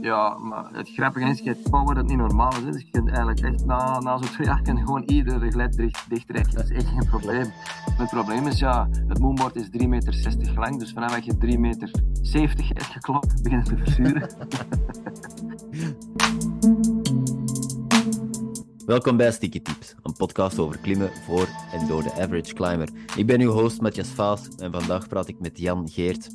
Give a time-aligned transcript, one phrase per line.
[0.00, 2.72] Ja, maar het grappige is, je power dat niet normaal is.
[2.72, 6.04] Dus je kunt eigenlijk echt na, na zo'n twee jaar je gewoon iedere gled dicht,
[6.08, 6.54] dichtrekken.
[6.54, 7.52] Dat is echt geen probleem.
[7.96, 10.78] Het probleem is, ja, het moonboard is 3,60 meter lang.
[10.78, 11.90] Dus vanaf dat je 3,70 meter
[12.22, 14.28] hebt geklopt, begint te verzuren.
[18.86, 21.48] Welkom bij Sticky Tips, een podcast over klimmen voor
[21.86, 22.88] door de average climber.
[23.16, 26.30] Ik ben uw host Matthias Vaas en vandaag praat ik met Jan Geert.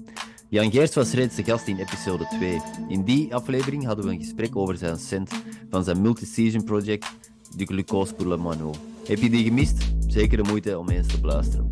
[0.49, 2.61] Jan Geert was reeds de gast in episode 2.
[2.87, 5.31] In die aflevering hadden we een gesprek over zijn cent
[5.69, 7.11] van zijn multi-season project,
[7.55, 8.73] de Glucose pour le Mano.
[9.07, 9.93] Heb je die gemist?
[10.07, 11.69] Zeker de moeite om eens te beluisteren.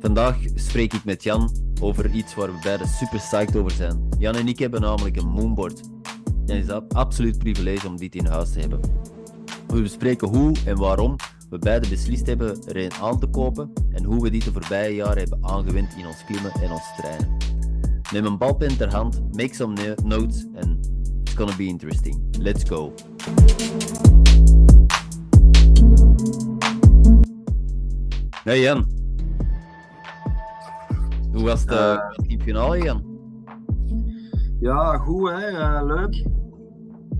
[0.00, 4.08] Vandaag spreek ik met Jan over iets waar we beiden super psyched over zijn.
[4.18, 5.80] Jan en ik hebben namelijk een moonboard.
[6.46, 8.80] En het is absoluut privilege om dit in huis te hebben.
[9.66, 11.16] We bespreken hoe en waarom
[11.50, 14.94] we beiden beslist hebben er een aan te kopen en hoe we dit de voorbije
[14.94, 17.36] jaren hebben aangewend in ons klimmen en ons trainen.
[18.12, 20.78] Neem een balpen ter hand, make some no- notes en
[21.22, 22.20] it's gonna be interesting.
[22.38, 22.92] Let's go.
[28.44, 28.86] Hey Jan.
[31.32, 31.74] Hoe was Eh.
[31.74, 33.02] uh, in finale Jan?
[34.60, 36.12] Ja, goed hè, eh, leuk.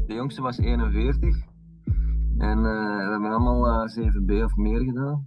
[0.07, 1.37] De jongste was 41.
[2.39, 5.27] En eh, we hebben allemaal eh, 7B of meer gedaan.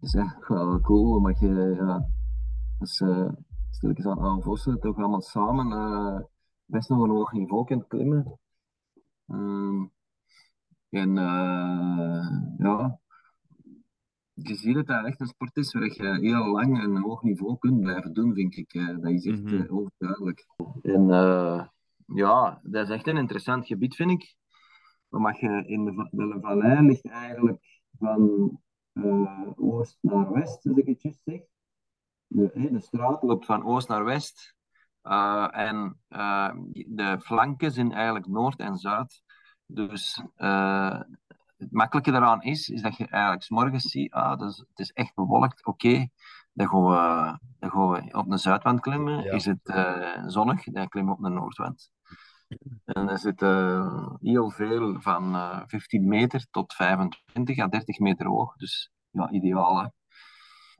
[0.00, 2.08] Dus echt wel cool, omdat je, ja,
[2.78, 3.28] als uh,
[3.70, 6.20] stilletjes aan oude vossen, toch allemaal samen eh,
[6.64, 8.38] best nog een hoog niveau kunt klimmen.
[9.26, 9.86] Ehm,
[10.88, 12.26] en eh,
[12.58, 13.00] ja,
[14.34, 17.58] je ziet dat dat echt een sport is waar je heel lang een hoog niveau
[17.58, 18.74] kunt blijven doen, vind ik.
[18.74, 20.46] Eh, dat is echt eh, overduidelijk.
[20.82, 21.66] En eh,
[22.06, 24.36] ja, dat is echt een interessant gebied, vind ik.
[25.12, 28.60] Omdat je in de, de vallei ligt eigenlijk van
[28.92, 31.40] eh, oost naar west, als ik het juist zeg.
[32.26, 34.56] De, straat loopt van oost naar west.
[35.02, 36.54] Eh, en eh,
[36.86, 39.22] de flanken zijn eigenlijk noord en zuid.
[39.66, 40.22] Dus
[41.56, 44.92] het makkelijke daaraan is, is dat je eigenlijk 's morgens ziet, ah, dus, het is
[44.92, 46.08] echt bewolkt, oké.
[46.52, 49.22] Dan gaan we, dan gaan we op de zuidwand klimmen.
[49.22, 49.32] Ja.
[49.32, 49.74] Is het
[50.26, 51.90] zonnig, dan klimmen we op de noordwand.
[52.84, 58.26] En er zit eh, heel veel van eh 15 meter tot 25 à 30 meter
[58.26, 58.56] hoog.
[58.56, 59.86] Dus ja, ideaal hè.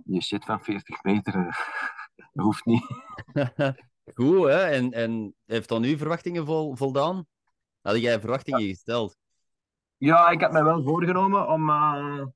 [0.05, 1.55] Je shit van 40 meter, eh,
[2.45, 2.85] hoeft niet.
[4.15, 4.63] Goed, hè?
[4.65, 7.27] En, en heeft dan uw verwachtingen vol, voldaan?
[7.81, 9.17] Had jij verwachtingen gesteld?
[9.97, 12.27] Ja, ik heb mij wel voorgenomen om, eh,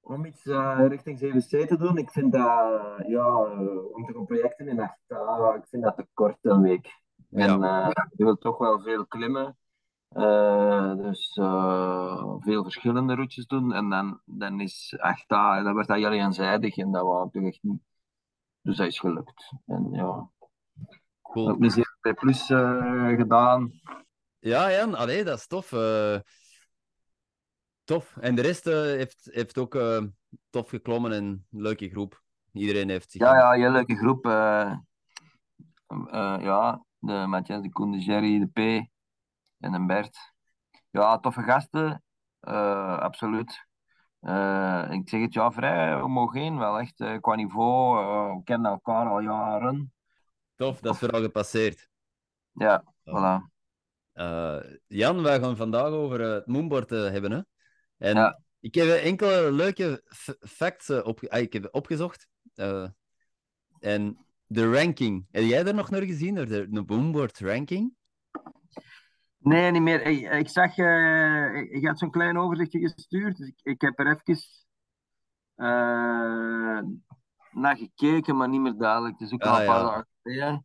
[0.00, 1.98] om iets eh, richting 7C te doen.
[1.98, 5.82] Ik vind dat, eh, ja, eh, om te gaan projecten in 8 dagen, ik vind
[5.82, 7.02] dat te kort een week.
[7.34, 9.56] En eh, je wilt toch wel veel klimmen.
[10.08, 13.72] Eh, dus eh, veel verschillende routes doen.
[13.72, 17.32] En dan, dan is 8 dagen, dan wordt dat heel eenzijdig en dat wou ik
[17.32, 17.82] toch echt niet.
[18.60, 19.52] Dus dat is gelukt.
[19.66, 20.30] En ja,
[21.22, 21.48] Cool.
[21.48, 23.72] ook een 7 plus eh, gedaan.
[24.38, 25.72] Ja, Jan, allee, dat is tof.
[27.84, 28.16] tof.
[28.16, 30.02] En de rest eh, heeft, heeft ook eh,
[30.50, 32.22] tof geklommen en een leuke groep.
[32.52, 33.20] Iedereen heeft zich...
[33.20, 34.26] Ja, ja, heel leuke groep.
[34.26, 34.72] eh
[35.86, 38.58] eh, ja, de Matthias, de Koen, de Jerry, de P
[39.58, 40.32] en de Bert.
[40.90, 42.02] Ja, toffe gasten.
[42.40, 43.66] eh, absoluut.
[44.20, 47.00] Eh, ik zeg het ja, vrij homogeen wel echt.
[47.00, 49.92] eh, qua niveau, we kennen elkaar al jaren.
[50.56, 51.88] Tof, dat is vooral gepasseerd.
[52.52, 53.52] Ja, voilà.
[54.86, 57.30] Jan, wij gaan vandaag over het moonboard hebben.
[57.32, 57.40] Hè?
[57.96, 58.40] En Ja.
[58.60, 60.02] ik heb enkele leuke
[60.40, 62.28] facts op, ah, ik heb opgezocht.
[63.80, 65.26] En de ranking.
[65.30, 66.34] Heb jij er nog naar gezien?
[66.34, 67.92] naar De, de moonboard ranking?
[69.38, 70.02] Nee, niet meer.
[70.02, 70.84] Ik, ik zag, eh
[71.80, 73.36] je had zo'n klein overzichtje gestuurd.
[73.36, 74.42] Dus ik, ik heb er even
[75.54, 76.80] eh,
[77.50, 79.18] naar gekeken, maar niet meer duidelijk.
[79.18, 79.84] Het is ook al Ah, een paar ja.
[79.86, 80.64] dagen geleden.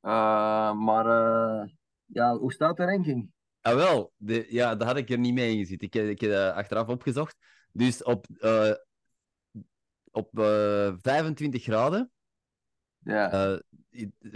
[0.00, 1.06] Eh, maar
[2.04, 3.30] ja, hoe staat de ranking?
[3.60, 4.12] Ah, wel.
[4.16, 5.82] De, ja, daar had ik er niet mee ingezet.
[5.82, 7.36] Ik, heb- ik heb dat achteraf opgezocht.
[7.72, 8.26] Dus op,
[10.10, 12.10] op eh, 25 graden.
[13.06, 13.30] Ja.
[13.30, 13.58] eh,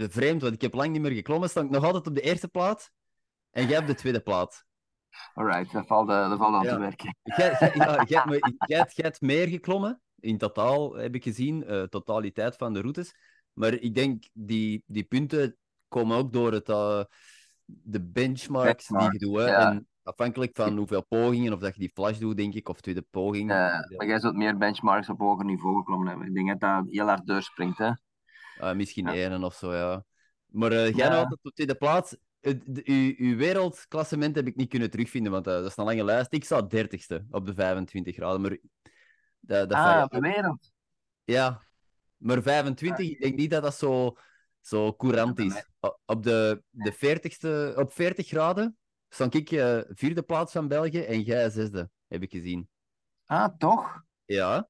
[0.09, 1.49] vreemd, want ik heb lang niet meer geklommen.
[1.49, 2.91] Sta ik nog altijd op de eerste plaats.
[3.51, 4.63] En jij op de tweede plaats.
[5.33, 6.73] Alright, dat valt, eh, dat valt aan Ja.
[6.73, 7.15] te werken.
[8.65, 10.01] Jij, hebt meer geklommen.
[10.19, 13.15] In totaal heb ik gezien, eh, totaliteit van de routes.
[13.53, 15.57] Maar ik denk, die, die punten
[15.87, 16.65] komen ook door het,
[17.65, 19.37] de benchmarks die je doet.
[19.37, 19.45] hè.
[19.45, 19.71] ja.
[19.71, 23.05] En afhankelijk van hoeveel pogingen, of dat je die flash doet, denk ik, of tweede
[23.09, 23.47] poging.
[23.47, 26.27] Maar jij zult meer benchmarks op hoger niveau geklommen hebben.
[26.27, 27.77] Ik denk dat dat heel hard doorspringt.
[27.77, 27.91] Hè?
[28.61, 29.13] Ah, misschien Ja.
[29.13, 30.05] één of zo, ja.
[30.45, 31.07] Maar eh, jij Ja.
[31.09, 32.15] nou altijd op tweede plaats.
[32.41, 36.33] De- Uw, wereldklassement heb ik niet kunnen terugvinden, want eh, dat is een lange lijst.
[36.33, 38.57] Ik sta dertigste op de 25 graden, maar
[39.39, 40.71] dat, dat ah, op de wereld.
[41.23, 41.61] Ja,
[42.17, 44.15] maar 25, ik denk niet dat dat zo,
[44.61, 45.65] zo courant is.
[46.05, 48.77] Op, de, de 40ste, op 40 graden
[49.09, 52.69] stond ik eh, vierde plaats van België en jij zesde, heb ik gezien.
[53.25, 54.03] Ah, toch?
[54.25, 54.69] Ja,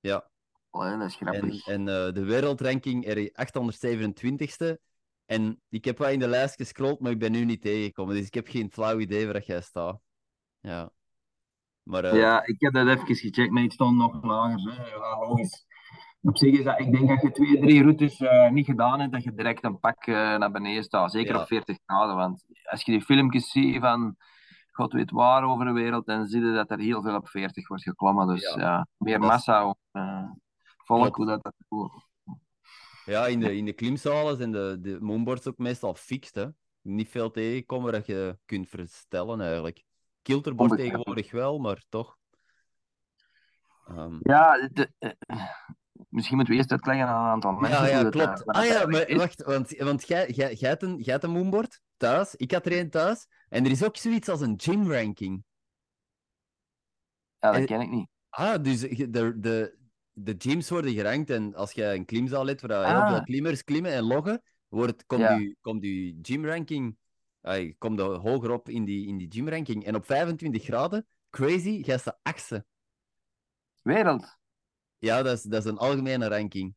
[0.00, 0.29] ja.
[0.70, 1.66] Oh, dat is En, grappig.
[1.66, 4.78] en eh, de wereldranking er 827ste.
[5.26, 8.14] En ik heb wel in de lijst gescrolld, maar ik ben nu niet tegengekomen.
[8.14, 10.00] Dus ik heb geen flauw idee waar jij staat.
[10.60, 10.90] Ja.
[11.82, 14.72] Maar eh, Ja, ik heb dat even gecheckt, maar ik stond nog lager.
[14.72, 14.86] Hè.
[14.88, 15.66] Ja, logisch.
[16.22, 19.12] Op zich is dat, ik denk dat je twee, drie routes eh, niet gedaan hebt,
[19.12, 21.10] dat je direct een pak naar beneden staat.
[21.12, 21.40] Zeker Ja.
[21.40, 22.16] op 40 graden.
[22.16, 24.16] Want als je die filmpjes ziet van
[24.72, 27.68] god weet waar over de wereld, dan zie je dat er heel veel op 40
[27.68, 28.26] wordt geklommen.
[28.26, 28.86] Dus Ja.
[28.96, 30.24] meer massa, eh,
[31.14, 31.52] hoe dat,
[33.04, 36.34] ja, in de, in de klimzalen zijn de, de moonboards ook meestal fixed.
[36.34, 36.46] Hè.
[36.80, 39.82] Niet veel tegenkomen dat je kunt verstellen eigenlijk.
[40.22, 40.80] Onbegrijpelijk.
[40.80, 42.18] tegenwoordig wel, maar toch.
[43.86, 45.10] Ehm, Ja, de- eh,
[46.08, 47.82] misschien moeten we eerst uitleggen aan een aantal mensen.
[47.82, 48.44] Ja, ja, dat, klopt.
[48.44, 51.30] eh, Ah ja, maar wacht, want, want jij, jij, jij, hebt een, jij hebt een
[51.30, 52.34] moonboard thuis.
[52.34, 53.26] Ik had er een thuis.
[53.48, 55.44] En er is ook zoiets als een gym ranking.
[57.38, 58.08] Ja, dat ken ik niet.
[58.28, 59.78] Ah, dus de, de,
[60.22, 63.10] de gyms worden gerankt en als jij een klimzaal hebt waar heel Ah.
[63.12, 65.34] veel klimmers klimmen en loggen, wordt, komt, Ja.
[65.34, 66.96] je, komt je gymranking
[67.42, 69.84] ay, komt er hoger op in die, in die gymranking.
[69.84, 72.64] En op 25 graden, crazy, jij staat achtste.
[73.82, 74.36] Wereld.
[74.98, 76.74] Ja, dat is, dat is een algemene ranking.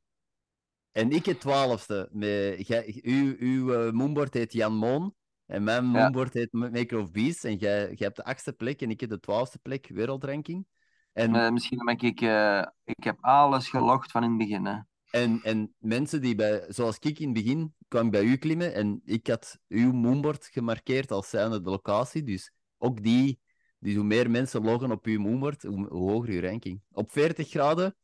[0.91, 2.09] En ik het twaalfste.
[2.11, 2.67] Met,
[3.01, 5.15] uw uw eh, moonboard heet Jan Moon.
[5.45, 7.43] En mijn moonboard heet Ma- Maker of Beasts.
[7.43, 10.65] En jij, jij hebt de achtste plek en ik heb de twaalfste plek, wereldranking.
[11.13, 14.65] En, Eh, misschien heb ik, eh, ik heb alles gelogd van in het begin.
[14.65, 14.79] Hè.
[15.09, 18.73] en, en mensen die bij, zoals ik in het begin, kwam ik bij u klimmen
[18.73, 22.23] en ik had uw moonboard gemarkeerd als zijnde de locatie.
[22.23, 23.39] Dus ook die,
[23.79, 26.81] dus hoe meer mensen loggen op uw moonboard, hoe, hoe hoger uw ranking.
[26.91, 27.95] Op 40 graden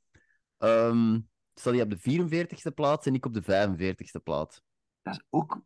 [0.58, 1.20] ehm
[1.54, 4.62] staat hij op de 44ste plaats en ik op de 45ste plaats.
[5.02, 5.62] Dat is ook.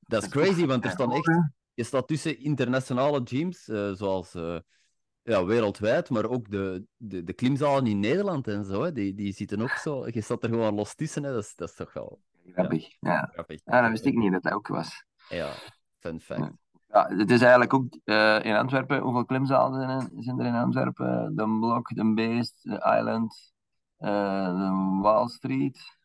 [0.00, 1.40] Dat is crazy, want er staan echt...
[1.74, 4.34] Je staat tussen internationale gyms, eh, zoals
[5.26, 8.82] ja, wereldwijd, maar ook de, de, de klimzalen in Nederland en zo.
[8.82, 10.06] Hè, die, die zitten ook zo...
[10.06, 12.20] Je staat er gewoon los tussen, hè, dat, is, dat is toch wel
[12.52, 12.96] Grappig.
[13.00, 13.30] Ja.
[13.32, 13.60] grappig.
[13.64, 15.04] ja, dat wist ik niet dat dat ook was.
[15.28, 15.52] Ja,
[15.98, 16.52] fun fact.
[16.88, 19.00] Ja, het is eigenlijk ook eh, in Antwerpen.
[19.00, 21.36] Hoeveel klimzalen zijn er, zijn er in Antwerpen?
[21.36, 23.52] De Blok, de Beest, de Island,
[23.96, 25.96] eh, de Wall Street.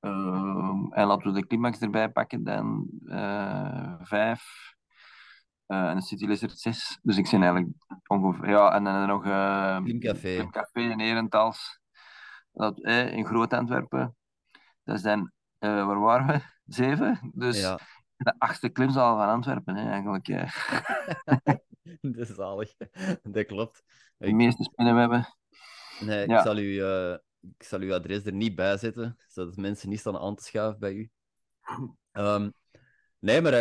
[0.00, 4.73] Ehm, en laten we de Climax erbij pakken, dan eh, vijf.
[5.74, 6.98] Eh, en de City Lizard zes.
[7.02, 7.72] Dus ik zijn eigenlijk
[8.06, 8.48] ongeveer.
[8.48, 9.22] Ja, en dan nog.
[9.84, 10.34] Klimcafé.
[10.34, 11.80] Klimcafé in Herentals.
[12.52, 14.16] Dat, eh, in Groot-Antwerpen.
[14.84, 15.32] Dat zijn.
[15.58, 16.40] waar waren we?
[16.64, 17.30] Zeven.
[17.34, 17.78] Dus Ja,
[18.16, 20.28] de achtste klimzaal van Antwerpen, hè, eigenlijk.
[20.28, 20.52] eh.
[22.00, 22.74] dat is zalig.
[23.22, 23.82] Dat klopt.
[24.16, 25.26] de meeste spinnenwebben.
[26.00, 26.36] nee, Ja.
[26.38, 26.82] ik, zal u,
[27.40, 30.80] ik zal uw adres er niet bij zetten, zodat mensen niet staan aan te schuiven
[30.80, 31.10] bij u.
[32.12, 32.50] Ehm,
[33.18, 33.52] nee, maar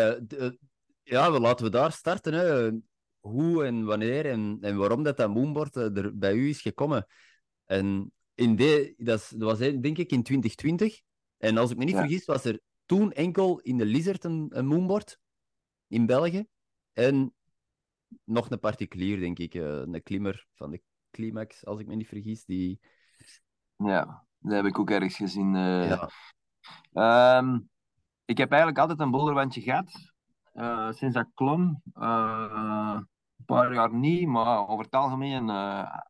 [1.04, 2.34] ja, we, laten we daar starten.
[2.34, 2.72] Hè.
[3.20, 7.08] Hoe en wanneer en, en waarom dat, dat moonboard eh, er bij u is gekomen.
[7.66, 11.00] En in de, dat, is- dat was denk ik in 2020.
[11.38, 12.00] En als ik me niet Ja.
[12.00, 15.20] vergis, was er toen enkel in de Lizard een, een moonboard
[15.88, 16.46] in België.
[16.94, 17.34] En
[18.24, 19.56] nog een particulier, denk ik.
[19.56, 22.46] eh, een klimmer van de Climax, als ik me niet vergis.
[22.46, 22.80] Die,
[23.76, 25.56] Ja, dat heb ik ook ergens gezien.
[25.56, 25.88] eh.
[25.90, 26.10] ja,
[26.94, 27.60] Ehm,
[28.26, 30.13] ik heb eigenlijk altijd een boulderwandje gehad.
[30.54, 31.82] Eh, sinds dat ik klom.
[31.94, 32.96] Eh,
[33.38, 35.50] een paar jaar niet, maar over het algemeen,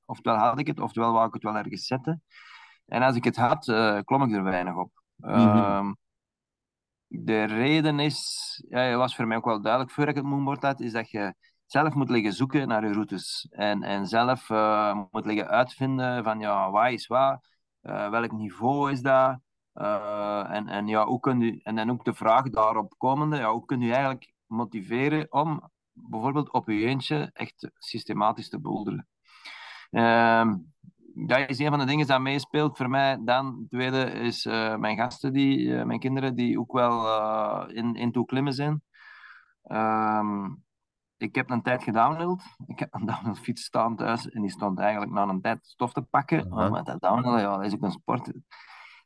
[0.05, 2.23] oftewel had ik het, oftewel wou ik het wel ergens zetten.
[2.85, 3.65] En als ik het had,
[4.03, 4.91] klom ik er weinig op.
[5.21, 5.93] Ehm,
[7.07, 10.63] de reden is, ja, het was voor mij ook wel duidelijk voor ik het moonboard
[10.63, 11.33] had, is dat je
[11.65, 13.47] zelf moet liggen zoeken naar je routes.
[13.49, 14.49] En, en zelf
[15.11, 17.47] moet liggen uitvinden van, ja, wat is wat?
[17.83, 19.39] Eh, welk niveau is dat?
[19.73, 23.65] En, en, ja, hoe kun je, en dan ook de vraag daarop komende, ja, hoe
[23.65, 29.07] kun je eigenlijk motiveren om bijvoorbeeld op je eentje echt systematisch te boulderen?
[29.89, 30.55] Ehm,
[31.13, 33.17] dat is een van de dingen dat meespeelt voor mij.
[33.23, 37.95] Dan, tweede is eh, mijn gasten, die, eh, mijn kinderen, die ook wel eh, in,
[37.95, 38.81] in toe klimmen zijn.
[39.63, 40.45] Ehm,
[41.17, 42.43] ik heb een tijd gedownhild.
[42.65, 46.01] Ik heb een downhillfiets staan thuis en die stond eigenlijk na een tijd stof te
[46.01, 46.53] pakken.
[46.53, 46.69] Aha.
[46.69, 48.31] Want dat downhillen, ja, dat is ook een sport.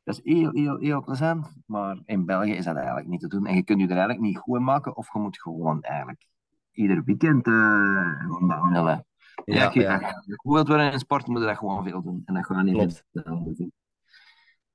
[0.07, 1.55] Dat is heel, heel, heel plezant.
[1.65, 3.45] Maar in België is dat eigenlijk niet te doen.
[3.45, 4.95] En je kunt je er eigenlijk niet goed in maken.
[4.95, 6.27] Of je moet gewoon eigenlijk
[6.71, 9.05] ieder weekend eh gewoon downhillen.
[9.45, 9.93] Ja, je ja.
[9.99, 12.21] als je goed wilt worden in sport, moet je dat gewoon veel doen.
[12.25, 13.73] En dat gaat niet downhillen.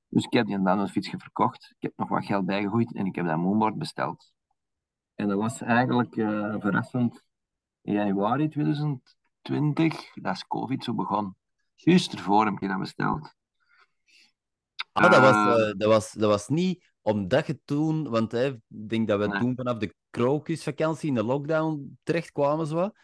[0.09, 1.75] Dus ik heb die downhillfiets verkocht.
[1.79, 4.33] Ik heb nog wat geld bijgegooid en ik heb dat moonboard besteld.
[5.15, 7.25] En dat was eigenlijk eh, verrassend.
[7.83, 11.37] In januari 2020, dat is COVID zo begon.
[11.75, 13.35] Juist ervoor heb ik dat besteld.
[14.93, 18.47] Ah, dat was, Eh, eh, dat, was, dat was niet omdat je toen, want hè,
[18.47, 19.41] ik denk dat we Nee.
[19.41, 22.67] toen vanaf de krokusvakantie in de lockdown terecht kwamen.
[22.67, 22.75] Zo.
[22.75, 22.95] wat.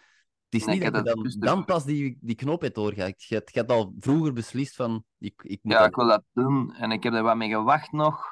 [0.49, 3.23] Het is Nee, niet dat je dan, dus dan pas die, die knop hebt doorgehakt.
[3.23, 5.89] Je, hebt- je had al vroeger beslist van, ik, ik moet Ja, dat...
[5.89, 6.75] ik wil dat doen.
[6.75, 8.25] En ik heb er wat mee gewacht nog.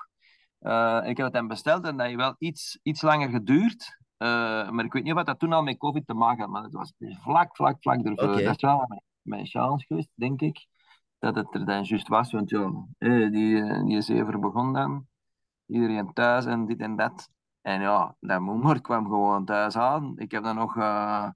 [0.59, 3.97] Eh, ik heb het hem besteld en dat heeft wel iets, iets langer geduurd.
[4.17, 4.29] Eh,
[4.71, 6.51] maar ik weet niet of dat toen al met COVID te maken had.
[6.51, 8.43] Maar het was vlak, vlak, vlak ervoor.
[8.43, 10.67] Dat is wel mijn, mijn chance geweest, denk ik.
[11.19, 12.33] Dat het er dan juist was.
[12.33, 15.07] Want ja, die, die zever begon dan.
[15.67, 17.29] Iedereen thuis en dit en dat.
[17.61, 20.19] En ja, dat moeder kwam gewoon thuis aan.
[20.19, 21.31] Ik heb dan nog, eh,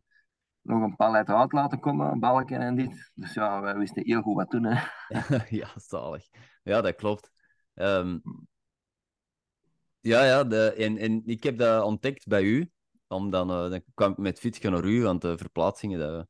[0.63, 3.11] nog een palet uit laten komen, balken en dit.
[3.15, 4.77] Dus ja, wij wisten heel goed wat doen.
[5.61, 6.29] Ja, zalig.
[6.63, 7.31] Ja, dat klopt.
[7.75, 8.19] Ehm,
[10.01, 12.71] ja, ja, de, en, en ik heb dat ontdekt bij u.
[13.09, 16.27] Om dan, eh, dan kwam ik met fietsje naar u, want de verplaatsingen, de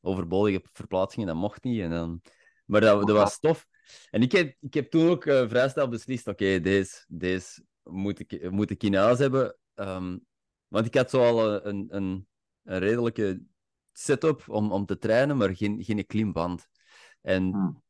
[0.00, 1.80] overbodige verplaatsingen, dat mocht niet.
[1.80, 2.20] En dan,
[2.72, 3.66] maar dat, dat was tof.
[4.10, 8.18] En ik heb, ik heb toen ook eh, vrij snel beslist, oké, deze, deze moet
[8.18, 9.56] ik, moet ik in huis hebben.
[9.74, 10.18] Ehm,
[10.68, 12.26] want ik had zo al een, een, een,
[12.62, 13.42] een redelijke
[13.92, 16.68] setup om, om te trainen, maar geen, geen klimband.
[17.20, 17.82] En Hmm.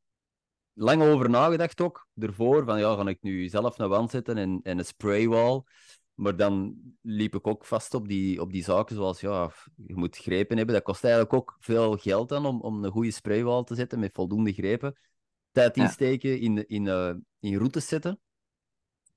[0.72, 4.60] lang over nagedacht ook, ervoor, van ja, ga ik nu zelf een wand zetten en,
[4.62, 5.62] en een spraywall.
[6.22, 9.52] Maar dan liep ik ook vast op die, op die zaken zoals, ja,
[9.86, 10.74] je moet grepen hebben.
[10.74, 14.14] Dat kost eigenlijk ook veel geld dan om, om een goede spraywall te zetten met
[14.14, 14.98] voldoende grepen.
[15.50, 18.20] Tijd insteken, in, in, eh, in routes zetten.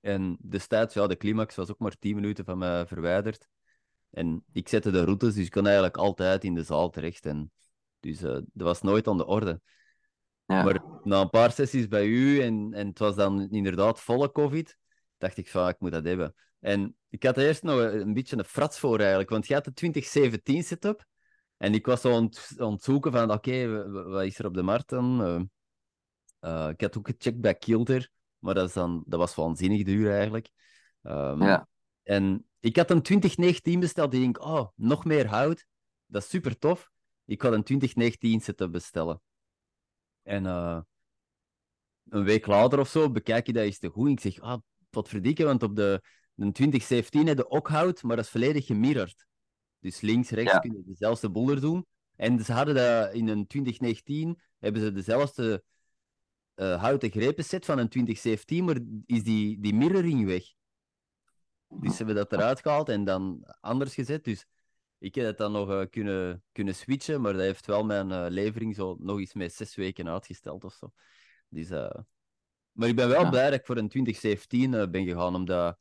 [0.01, 3.47] En destijds, ja, de climax was ook maar 10 minuten van mij verwijderd.
[4.09, 7.25] En ik zette de routes, dus ik kon eigenlijk altijd in de zaal terecht.
[7.25, 7.51] En
[7.99, 9.61] dus eh, dat was nooit aan de orde.
[10.45, 10.63] Ja.
[10.63, 14.77] Maar na een paar sessies bij u en, en het was dan inderdaad volle COVID,
[15.17, 16.35] dacht ik van, ik moet dat hebben.
[16.65, 19.73] En ik had eerst nog een beetje een frats voor eigenlijk, want je had de
[19.73, 21.05] 2017 setup.
[21.57, 22.23] En ik was zo aan
[22.73, 25.23] het, zoeken van, oké, wat is er op de markt dan?
[25.23, 25.41] Eh,
[26.39, 30.11] eh, ik had ook gecheckt bij Kilter, maar dat, is dan, dat was waanzinnig duur
[30.11, 30.49] eigenlijk.
[31.01, 31.67] Ehm, Ja.
[32.03, 35.65] En ik had een 2019 besteld, die denk, oh, nog meer hout.
[36.05, 36.91] Dat is super tof.
[37.25, 39.21] Ik ga een 2019 setup bestellen.
[40.23, 40.79] En eh,
[42.09, 44.09] een week later of zo bekijk je dat eens te goed.
[44.09, 46.01] Ik zeg, ah, wat verdikken, want op de,
[46.35, 49.25] de 2017 heb je ook hout, maar dat is volledig gemirrord.
[49.79, 50.59] Dus links, rechts Ja.
[50.59, 51.85] kun je dezelfde boel doen.
[52.15, 55.63] En ze hadden dat in een 2019, hebben ze dezelfde
[56.53, 60.43] eh, houten grepenset van een 2017, maar is die, die mirroring weg.
[61.67, 64.23] Dus ze hebben dat eruit gehaald en dan anders gezet.
[64.23, 64.45] Dus
[64.97, 68.25] ik heb het dan nog eh, kunnen, kunnen switchen, maar dat heeft wel mijn eh,
[68.29, 70.91] levering zo nog eens met zes weken uitgesteld of zo.
[71.49, 71.69] Dus,
[72.71, 73.29] Maar ik ben wel Ja.
[73.29, 75.77] blij dat ik voor een 2017 eh, ben gegaan, omdat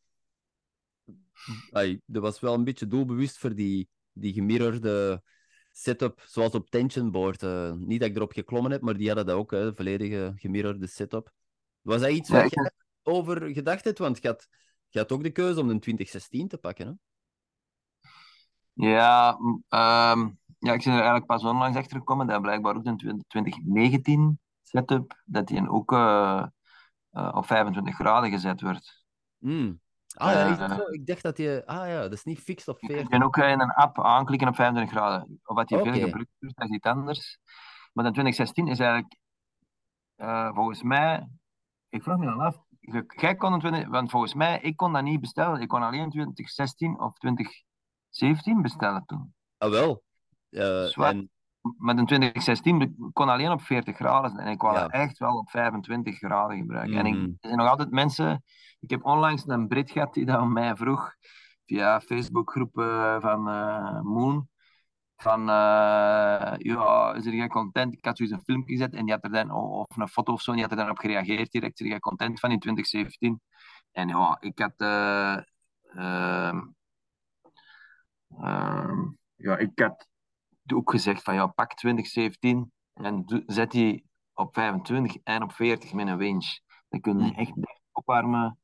[1.72, 5.22] ai, dat was wel een beetje doelbewust voor die, die gemirrorde
[5.72, 7.42] setup, zoals op Tension Board.
[7.42, 10.86] eh, niet dat ik erop geklommen heb, maar die hadden dat ook, hè, volledige gemirrorde
[10.86, 11.32] setup.
[11.80, 13.98] Was dat iets ik- je over gedacht hebt?
[13.98, 14.48] Want je had,
[14.88, 16.92] je had ook de keuze om een 2016 te pakken, hè?
[18.72, 23.24] Ja, ehm, ja, ik ben er eigenlijk pas onlangs achter gekomen dat blijkbaar ook de
[23.26, 26.46] 2019 setup, dat die ook eh,
[27.10, 29.04] eh, op 25 graden gezet wordt.
[29.38, 29.80] Mm.
[30.14, 30.82] Ah ja, is dat Eh, zo?
[30.90, 31.62] Ik dacht dat je...
[31.66, 33.08] Ah ja, dat is niet fixed op Je 40.
[33.08, 35.40] kunt ook in een app aanklikken op 25 graden.
[35.44, 35.82] Of wat Oké.
[35.82, 37.38] veel gebruikt wordt, dat is iets anders.
[37.92, 39.16] Maar de 2016 is eigenlijk,
[40.16, 41.28] eh, volgens mij,
[41.88, 44.92] ik vraag me dan af, je- jij kon een 20, want volgens mij, ik kon
[44.92, 45.60] dat niet bestellen.
[45.60, 49.34] Ik kon alleen 2016 of 2017 bestellen toen.
[49.58, 50.02] Ah wel.
[50.50, 51.14] Eh, Zwart.
[51.14, 51.30] en,
[51.78, 54.46] Met een 2016 be- kon alleen op 40 graden zijn.
[54.46, 54.88] En ik wou Ja.
[54.88, 56.96] echt wel op 25 graden gebruiken.
[56.98, 57.24] En ik, Mhm.
[57.24, 58.42] er zijn nog altijd mensen.
[58.80, 61.14] Ik heb onlangs een Brit gehad die dat aan mij vroeg.
[61.66, 64.48] Via Facebookgroepen van eh, Moon.
[65.16, 67.92] Van eh, ja, is er geen content?
[67.94, 70.40] Ik had zoiets een filmpje gezet en die had er dan, of een foto of
[70.42, 71.80] zo, en die had er dan op gereageerd direct.
[71.80, 73.40] Is er geen content van in 2017?
[73.92, 74.72] En ja, ik had.
[74.76, 76.60] ehm,
[79.36, 80.08] ja, ik had
[80.72, 86.06] ook gezegd van ja, pak 2017 en zet die op 25 en op 40 met
[86.06, 86.58] een winch.
[86.88, 87.52] Dan kun je echt
[87.92, 88.58] opwarmen.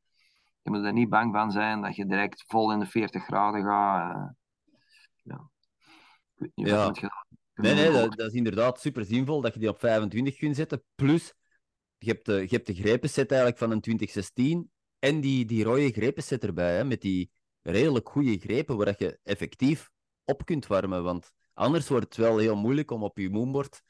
[0.62, 3.64] Je moet er niet bang van zijn dat je direct vol in de 40 graden
[3.64, 4.14] gaat.
[4.14, 4.28] eh.
[5.22, 5.50] ja.
[6.36, 6.92] Ik weet Ja.
[7.54, 10.84] nee, nee, dat, dat is inderdaad super zinvol dat je die op 25 kunt zetten.
[10.94, 11.34] Plus,
[11.98, 15.90] je hebt de, je hebt de grepenset eigenlijk van een 2016 en die, die rode
[15.92, 17.30] grepenset erbij, hè, met die
[17.62, 19.90] redelijk goede grepen waar dat je effectief
[20.24, 21.02] op kunt warmen.
[21.02, 23.82] Want anders wordt het wel heel moeilijk om op je moonboard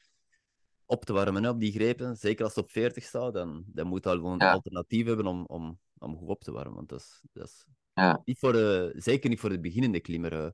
[0.85, 2.15] op te warmen op die grepen.
[2.17, 5.25] Zeker als het op 40 staat, dan, dan moet je al gewoon een alternatief hebben
[5.25, 6.75] om, om, om goed op te warmen.
[6.75, 8.21] Want dat is, dat is Ja.
[8.25, 10.53] niet voor de, zeker niet voor de beginnende klimmer.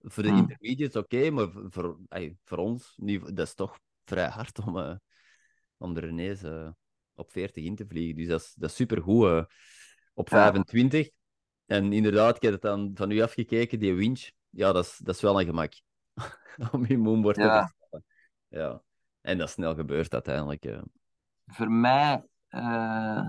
[0.00, 0.38] Voor de Hmm.
[0.38, 1.98] intermediates oké, maar voor,
[2.44, 2.94] voor, ons,
[3.32, 4.96] dat is toch vrij hard om, eh,
[5.76, 6.70] om er ineens eh,
[7.14, 8.16] op 40 in te vliegen.
[8.16, 9.46] Dus dat is, dat is supergoed.
[10.14, 10.36] op Ja.
[10.42, 11.08] 25.
[11.66, 14.30] En inderdaad, ik heb het dan van u afgekeken, die winch.
[14.50, 15.72] Ja, dat is, dat is wel een gemak.
[16.72, 17.58] Om je moonboard te Ja.
[17.58, 18.04] verstellen.
[18.48, 18.82] Ja.
[19.20, 20.78] En dat snel gebeurd uiteindelijk.
[21.46, 23.26] Voor mij eh,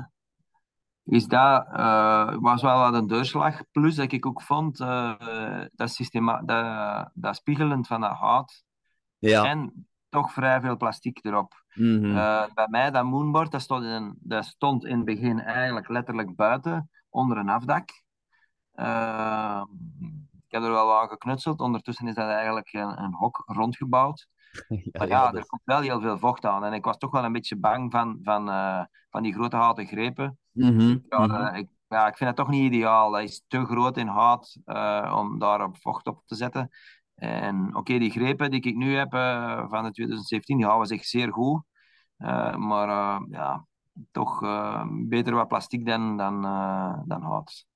[1.04, 3.62] is dat, eh, was wel wat een doorslag.
[3.72, 8.64] Plus dat ik ook vond eh, dat, systema dat, dat spiegelend van dat hout
[9.18, 9.46] Ja.
[9.46, 11.64] en toch vrij veel plastic erop.
[11.74, 12.14] Mhm.
[12.54, 16.90] Bij mij, dat moonboard, dat stond, in, dat stond in het begin eigenlijk letterlijk buiten,
[17.10, 17.90] onder een afdak.
[18.72, 19.64] Eh,
[20.02, 21.60] ik heb er wel aan geknutseld.
[21.60, 24.28] Ondertussen is dat eigenlijk een, een hok rondgebouwd.
[24.70, 26.64] ja, Maar ja, ja, er komt wel heel veel vocht aan.
[26.64, 29.86] En ik was toch wel een beetje bang van, van, eh, van die grote houten
[29.86, 30.38] grepen.
[30.52, 31.36] Mhm, Ja, mhm.
[31.36, 33.12] eh, ik, ja, ik vind dat toch niet ideaal.
[33.12, 36.70] Dat is te groot in hout eh, om daar op vocht op te zetten.
[37.16, 39.12] En oké, die grepen die ik nu heb
[39.70, 41.64] van de 2017, die houden zich zeer goed.
[42.58, 43.66] Maar ja,
[44.12, 44.40] toch
[45.08, 46.42] beter wat plastic dan, dan,
[47.06, 47.69] dan hout.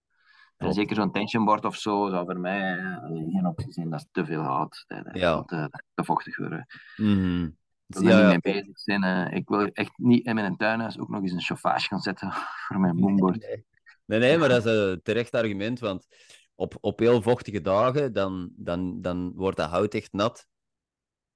[0.63, 3.89] En zeker zo'n tensionboard of zo zou voor mij eh, geen optie zijn.
[3.89, 4.84] Dat is te veel hout.
[4.88, 5.43] Dat, Ja.
[5.43, 6.65] te, te vochtig worden.
[6.98, 7.43] Mhm.
[7.88, 8.32] Ik wil Ja, ja.
[8.32, 9.03] niet mee bezig zijn.
[9.03, 9.38] eh.
[9.38, 12.32] ik wil echt niet in mijn tuinhuis ook nog eens een chauffage gaan zetten
[12.67, 13.39] voor mijn moonboard.
[13.41, 13.65] Nee,
[14.05, 16.08] nee, nee, maar dat is een terecht argument, want
[16.55, 20.48] op, op heel vochtige dagen, dan, dan, dan wordt dat hout echt nat.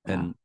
[0.01, 0.37] En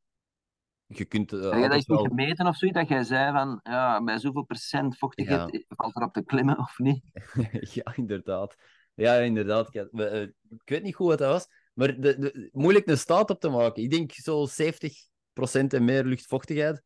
[0.99, 2.07] je kunt eh, Heb je dat eens niet wel...
[2.07, 2.79] gemeten of zoiets?
[2.79, 7.05] Dat jij zei van, ja, bij zoveel procent vochtigheid valt erop te klimmen of niet?
[7.75, 8.57] Ja, inderdaad.
[8.95, 9.75] Ja, inderdaad.
[9.75, 13.31] Ik, eh, ik weet niet goed wat dat was, maar de, de, moeilijk een staat
[13.31, 13.83] op te maken.
[13.83, 16.83] Ik denk zo 70% en meer luchtvochtigheid.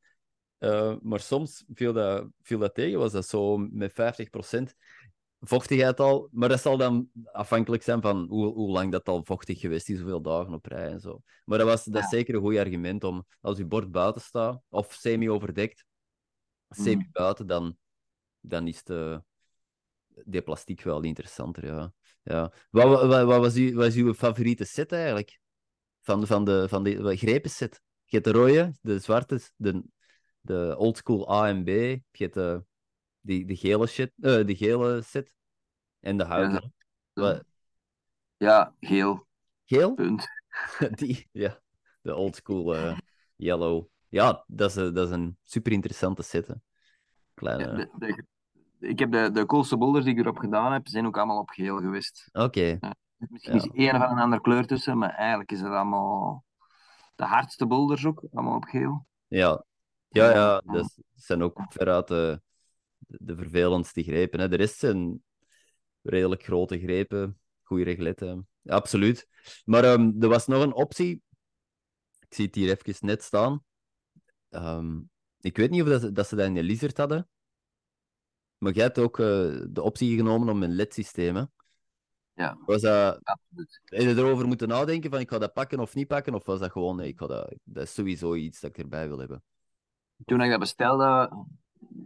[0.58, 4.74] Eh, maar soms viel dat, viel dat tegen, was dat zo met 50%
[5.40, 6.28] vochtigheid al.
[6.32, 9.98] Maar dat zal dan afhankelijk zijn van hoe, hoe lang dat al vochtig geweest is,
[9.98, 11.22] hoeveel dagen op rij en zo.
[11.44, 14.60] Maar dat, was, dat is zeker een goed argument om, als je bord buiten staat,
[14.68, 15.84] of semi-overdekt,
[16.68, 17.76] semi-buiten, dan,
[18.40, 19.22] dan is de,
[20.24, 21.92] die plastiek wel interessanter, ja.
[22.22, 22.52] ja.
[22.70, 25.38] Wat, wat, wat, was, uw, wat is uw favoriete set eigenlijk?
[26.02, 27.80] Van, van de, van de grepenset?
[28.04, 29.82] Je hebt de rode, de zwarte, de,
[30.40, 31.68] de oldschool A en B.
[31.68, 32.64] Je hebt de,
[33.26, 35.30] die, de, gele shit, eh, de gele set.
[36.00, 36.70] En de.
[37.12, 37.44] Wat,
[38.36, 39.26] Ja, geel,
[39.64, 39.94] geel?
[39.94, 40.26] punt.
[40.98, 41.60] Die, ja.
[42.00, 42.98] De oldschool eh
[43.36, 43.86] yellow.
[44.08, 46.46] Ja, dat is, een- dat is een super interessante set.
[46.46, 46.54] hè.
[47.34, 47.74] Kleine...
[47.74, 48.24] De, de-
[48.78, 51.50] ik heb de, de coolste boulders die ik erop gedaan heb, zijn ook allemaal op
[51.50, 52.28] geel geweest.
[52.32, 52.78] Oké.
[53.16, 53.58] Misschien Ja.
[53.62, 56.44] is één of een andere kleur tussen, maar eigenlijk is het allemaal
[57.14, 59.06] de hardste boulders ook, allemaal op geel.
[59.26, 59.64] Ja,
[60.08, 62.40] ja, ja dat zijn ook veruit de,
[62.98, 64.40] de vervelendste grepen.
[64.40, 64.48] Hè.
[64.48, 65.24] De rest zijn
[66.02, 68.48] redelijk grote grepen, goede regletten.
[68.60, 69.28] Ja, absoluut.
[69.64, 71.22] Maar ehm, er was nog een optie.
[72.28, 73.64] Ik zie het hier even net staan.
[74.48, 75.00] Ehm,
[75.40, 77.28] ik weet niet of dat ze, dat ze dat in de Lizard hadden.
[78.58, 81.36] Maar jij hebt ook eh, de optie genomen om een LED-systeem.
[81.36, 81.42] hè?
[82.32, 82.58] Ja.
[82.66, 83.80] Was dat, Absoluut.
[83.84, 86.34] heb je erover moeten nadenken van ik ga dat pakken of niet pakken?
[86.34, 89.08] Of was dat gewoon, nee, ik ga dat, dat is sowieso iets dat ik erbij
[89.08, 89.42] wil hebben?
[90.24, 91.30] Toen ik dat bestelde,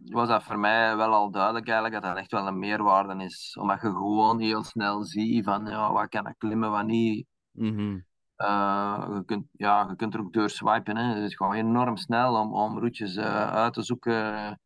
[0.04, 3.56] was dat voor mij wel al duidelijk eigenlijk dat dat echt wel een meerwaarde is.
[3.60, 7.26] Omdat je gewoon heel snel ziet van ja, wat kan ik klimmen, wat niet.
[7.50, 7.98] Mhm.
[8.36, 10.96] Eh, je, kunt, ja, je kunt er ook door swipen.
[10.96, 11.14] Hè.
[11.14, 14.58] Het is gewoon enorm snel om, om routes eh, uit te zoeken.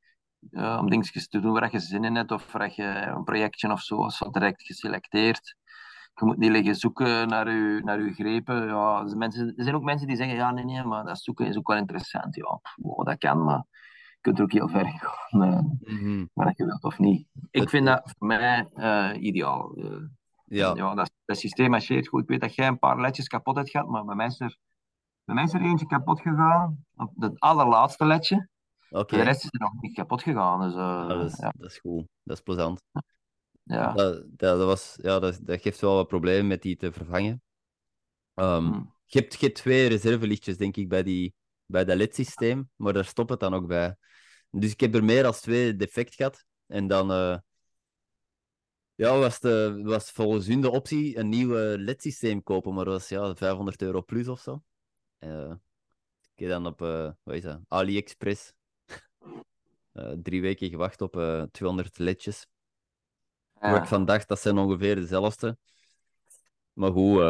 [0.50, 2.32] eh, om dingetjes te doen waar je zin in hebt.
[2.32, 5.56] Of waar je een projectje of zo is al direct geselecteerd.
[6.14, 8.66] Je moet niet liggen zoeken naar je, naar je grepen.
[8.66, 11.20] Ja, er, zijn mensen, er zijn ook mensen die zeggen, ja nee, nee, maar dat
[11.20, 12.34] zoeken is ook wel interessant.
[12.34, 13.64] Ja, wow, dat kan, maar
[14.24, 15.42] kunt er ook heel ver gaan.
[15.42, 16.24] eh, Mhm.
[16.32, 17.26] maar dat je wilt of niet.
[17.50, 19.74] Ik vind dat voor mij eh, ideaal.
[19.76, 19.96] Eh,
[20.44, 22.22] Ja, ja, dat, dat systeem marcheert goed.
[22.22, 24.56] Ik weet dat jij een paar ledjes kapot hebt gehad, maar bij mij is er,
[25.24, 26.84] bij mij is er eentje kapot gegaan.
[26.96, 28.48] Op het allerlaatste ledje.
[28.90, 29.16] oké.
[29.16, 30.60] De rest is er nog niet kapot gegaan.
[30.60, 32.06] Dus, Ja, dat, is, ja, dat is goed.
[32.22, 32.82] Dat is plezant.
[33.62, 33.92] ja.
[33.92, 37.42] Dat, dat, was, ja, dat, dat geeft wel wat problemen met die te vervangen.
[38.34, 38.80] Ehm, Hm.
[39.06, 41.34] je, hebt, je hebt twee reservelichtjes, denk ik, bij, die,
[41.66, 43.96] bij dat LED-systeem, maar daar stopt het dan ook bij.
[44.56, 46.44] Dus ik heb er meer dan twee defect gehad.
[46.66, 47.38] En dan eh,
[48.94, 52.94] ja, was, de, was volgens hun de optie een nieuw eh, LED-systeem kopen, maar dat
[52.94, 54.62] was ja, 500 euro plus of zo.
[55.18, 55.54] Eh,
[56.34, 56.78] ik heb dan op
[57.22, 57.60] wat is dat?
[57.68, 58.52] AliExpress
[60.22, 62.46] drie weken gewacht op eh 200 ledjes.
[63.52, 65.58] Waar ik van dacht, dat zijn ongeveer dezelfde.
[66.72, 67.20] Maar goed,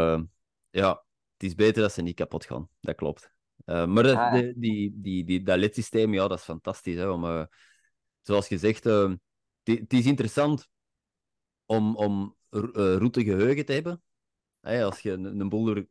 [0.70, 2.68] ja, het is beter dat ze niet kapot gaan.
[2.80, 3.34] Dat klopt.
[3.64, 4.52] Eh, maar dat, Ah, ja.
[4.56, 6.96] die, die, die, dat LED-systeem, ja, dat is fantastisch.
[6.96, 7.44] Hè, om, eh,
[8.22, 9.12] zoals gezegd, eh,
[9.62, 10.68] het is interessant
[11.66, 14.02] om, om eh, routegeheugen te hebben.
[14.60, 15.84] Hè, als je een, een boel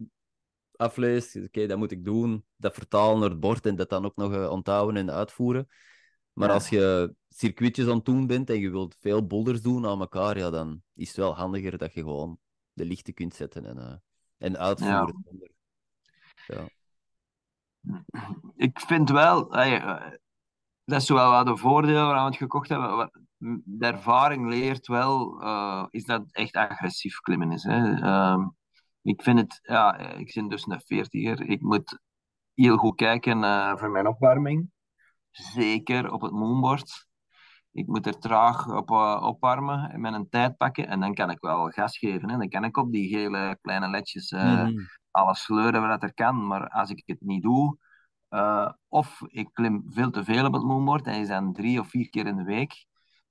[0.76, 2.45] afleest, oké, dat moet ik doen.
[2.56, 5.67] Dat vertalen naar het bord en dat dan ook nog onthouden en uitvoeren.
[6.34, 6.54] Maar Ja.
[6.54, 10.38] als je circuitjes aan het doen bent en je wilt veel boulders doen aan elkaar,
[10.38, 12.39] ja, dan is het wel handiger dat je gewoon
[12.73, 14.04] de lichten kunt zetten en,
[14.38, 15.26] en uitvoeren.
[16.47, 16.69] Ja.
[18.56, 20.02] Ik vind wel, eh,
[20.86, 23.12] dat is wel wat de voordelen we het gekocht hebben.
[23.63, 27.63] De ervaring leert wel, eh, is dat echt agressief klimmen is.
[27.63, 27.93] Hè.
[27.93, 28.48] Ehm,
[29.02, 31.50] ik vind het, ja, ik ben dus een veertiger.
[31.50, 32.00] Ik moet
[32.54, 34.72] heel goed kijken eh, voor mijn opwarming.
[35.32, 37.08] Zeker op het moonboard.
[37.72, 40.88] Ik moet er traag op eh, opwarmen en een tijd pakken.
[40.88, 42.30] En dan kan ik wel gas geven.
[42.30, 42.38] Hè.
[42.38, 44.80] Dan kan ik op die gele kleine ledjes eh, Mhm.
[45.13, 46.47] Alles sleuren wat er kan.
[46.47, 47.78] Maar als ik het niet doe,
[48.30, 51.88] eh, of ik klim veel te veel op het moonboard en is dan drie of
[51.89, 52.86] vier keer in de week,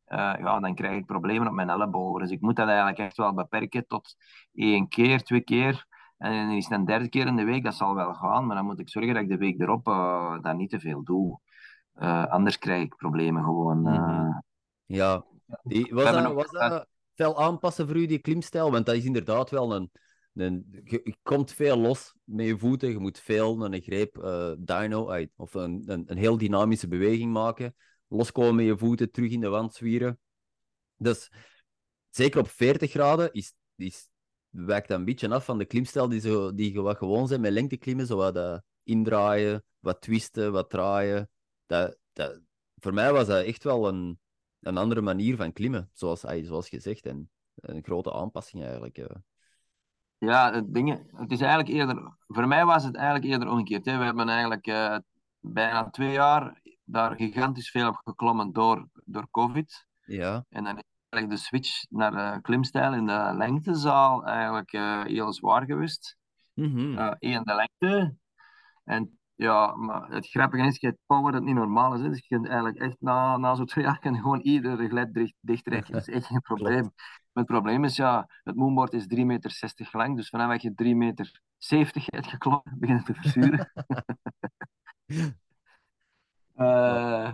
[0.04, 2.20] eh, ja, dan krijg ik problemen op mijn ellebogen.
[2.20, 4.16] Dus ik moet dat eigenlijk echt wel beperken tot
[4.52, 5.86] één keer, twee keer.
[6.18, 8.46] En dan is het een derde keer in de week, dat zal wel gaan.
[8.46, 11.04] Maar dan moet ik zorgen dat ik de week erop eh dat niet te veel
[11.04, 11.40] doe.
[12.28, 13.80] Anders krijg ik problemen gewoon.
[13.80, 14.40] Mhm.
[14.86, 15.24] Ja,
[15.62, 18.70] die, was, dat, was dat fel aanpassen voor u, die klimstijl?
[18.70, 19.90] Want dat is inderdaad wel een...
[20.32, 25.30] je, komt veel los met je voeten, je moet veel een greep eh dyno uit,
[25.36, 27.74] of een, een, heel dynamische beweging maken,
[28.08, 30.18] loskomen met je voeten, terug in de wand zwieren.
[30.96, 31.30] Dus
[32.10, 34.08] zeker op 40 graden is, is,
[34.48, 37.52] wijkt dat een beetje af van de klimstijl die, zo, die wat gewoon zijn met
[37.52, 41.30] lengteklimmen, zo wat eh, indraaien, wat twisten, wat draaien.
[41.66, 42.40] Dat, dat,
[42.78, 44.18] voor mij was dat echt wel een,
[44.60, 47.06] een andere manier van klimmen, zoals, zoals gezegd.
[47.06, 48.98] En een grote aanpassing eigenlijk.
[48.98, 49.16] eh.
[50.24, 53.85] Ja, het, ding, het is eigenlijk eerder, voor mij was het eigenlijk eerder omgekeerd.
[53.85, 53.98] Hè.
[53.98, 54.96] We hebben eigenlijk eh,
[55.40, 59.87] bijna twee jaar daar gigantisch veel op geklommen door, door COVID.
[60.04, 60.44] Ja.
[60.48, 65.32] En dan is eigenlijk de switch naar de klimstijl in de lengtezaal eigenlijk eh, heel
[65.32, 66.16] zwaar geweest.
[66.54, 66.98] Mhm.
[66.98, 68.14] Eh één, de lengte.
[68.85, 72.00] En ja, maar het grappige is, je power dat niet normaal is.
[72.00, 72.08] Hè.
[72.08, 75.35] Dus je kunt eigenlijk echt na, na zo'n twee jaar kan gewoon iedere gled dicht,
[75.40, 75.92] dichttrekken.
[75.94, 76.92] Dat is echt geen probleem.
[77.32, 80.16] Maar het probleem is, ja, het moonboard is 3,60 meter lang.
[80.16, 81.42] Dus vanaf dat je 3,70 meter
[82.04, 83.72] hebt geklommen, begint het te verzuren.
[86.52, 87.32] Eh,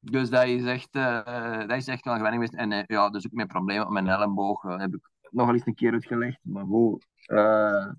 [0.00, 2.62] dus dat is echt, eh, dat is echt wel gewenning geweest.
[2.62, 5.74] En eh, ja, dus ook mijn probleem op mijn elleboog heb ik nog eens een
[5.74, 6.38] keer uitgelegd.
[6.42, 6.64] Maar
[7.26, 7.92] eh,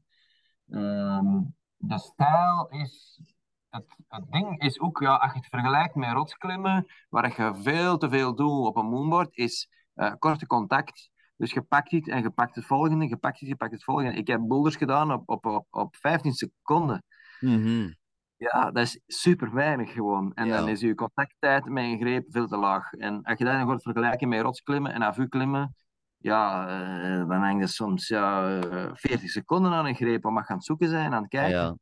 [0.70, 1.42] ehm,
[1.78, 3.22] de stijl is...
[3.70, 7.98] Het, het ding is ook, ja, als je het vergelijkt met rotsklimmen, waar je veel
[7.98, 11.10] te veel doet op een moonboard, is eh, korte contact.
[11.38, 13.84] Dus je pakt iets en je pakt het volgende, je pakt iets, je pakt het
[13.84, 14.14] volgende.
[14.14, 17.04] Ik heb boulders gedaan op, op, op, op 15 seconden.
[17.40, 17.92] Mhm.
[18.38, 20.34] Ja, dat is super weinig gewoon.
[20.34, 20.58] En Ja.
[20.58, 22.94] dan is je contacttijd met een greep veel te laag.
[22.94, 25.76] En als je dat dan gaat vergelijken met rotsklimmen en avu-klimmen,
[26.18, 30.46] ja, eh, dan hang je soms ja, eh, 40 seconden aan een greep om aan
[30.48, 31.60] het zoeken zijn, aan het kijken.
[31.60, 31.78] Ja.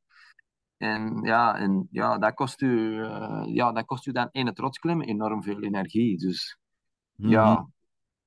[0.78, 4.60] En ja, en, ja, dat, kost u, eh, ja, dat kost u dan in het
[4.60, 6.18] rotsklimmen enorm veel energie.
[6.18, 6.58] Dus
[7.16, 7.30] Mhm.
[7.32, 7.66] ja, eh, eh,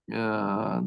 [0.05, 0.85] je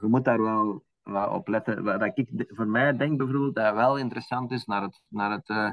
[0.00, 1.84] moet daar wel, wel op letten.
[1.84, 5.70] Wat ik voor mij denk bijvoorbeeld dat wel interessant is naar het, naar het eh,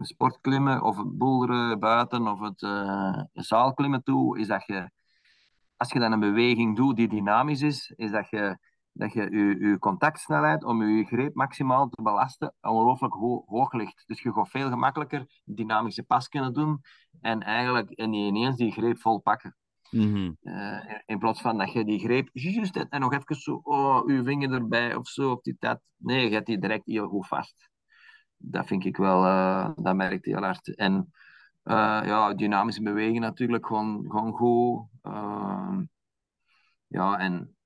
[0.00, 4.90] sportklimmen of het boulderen buiten of het eh, zaalklimmen toe, is dat je,
[5.76, 8.58] als je dan een beweging doet die dynamisch is, is dat je
[8.92, 14.02] dat je je, contactsnelheid om je greep maximaal te belasten ongelooflijk ho hoog ligt.
[14.06, 16.80] Dus je gaat veel gemakkelijker dynamische pas kunnen doen
[17.20, 19.56] en eigenlijk ineens die greep vol pakken.
[19.90, 20.32] Mhm.
[20.42, 23.60] Eh, in- in plaats van dat je die greep juist hebt en nog even zo,
[23.62, 25.80] oh, je vinger erbij of zo, of die dat.
[25.96, 27.68] Nee, je hebt die direct heel goed vast.
[28.36, 30.74] Dat vind ik wel, eh, dat merkt heel hard.
[30.74, 31.12] En
[31.62, 34.88] eh, ja, dynamische beweging natuurlijk gewoon, gewoon goed.
[35.02, 35.82] Ehm,
[36.86, 37.56] ja, en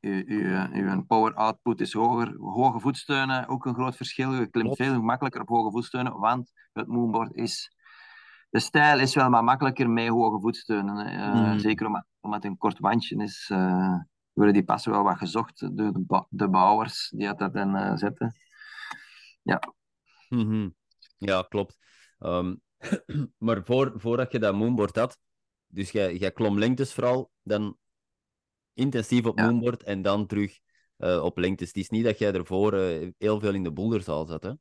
[0.00, 2.36] uw, uw, uw power output is hoger.
[2.38, 4.32] Hoge voetsteunen, ook een groot verschil.
[4.32, 4.82] Je klimt Klopt.
[4.82, 7.75] veel gemakkelijker op hoge voetsteunen, want het moonboard is...
[8.50, 11.06] De stijl is wel maar makkelijker met hoge voetsteunen.
[11.06, 11.58] Eh, Mhm.
[11.58, 13.98] Zeker omdat, omdat het een kort wandje is, eh,
[14.32, 18.34] worden die passen wel wat gezocht door de, de bouwers die dat dan eh, zetten.
[20.28, 20.68] Mhm.
[21.18, 21.78] Ja, klopt.
[22.18, 22.54] Ehm,
[23.38, 25.18] maar voor, voordat je dat moonboard had,
[25.66, 27.76] dus jij, jij klom lengtes vooral, dan
[28.74, 29.46] intensief op Ja.
[29.46, 30.58] moonboard en dan terug
[31.22, 31.68] op lengtes.
[31.68, 32.74] Het is niet dat jij ervoor
[33.18, 34.52] heel veel in de boulderzaal zat, hè?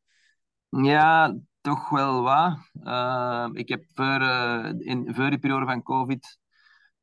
[0.69, 2.57] Ja, toch wel wat.
[2.83, 6.39] Eh, ik heb voor, eh, in, voor die periode van COVID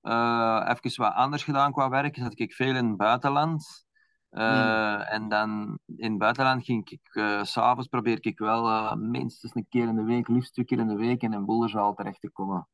[0.01, 2.17] eh even wat anders gedaan qua werk.
[2.17, 3.87] Zat ik veel in het buitenland.
[4.31, 7.01] Eh, En dan in het buitenland ging ik,
[7.43, 10.89] s s'avonds probeer ik wel minstens een keer in de week, liefst twee keer in
[10.89, 12.69] de week, in een boulderzaal terecht te komen.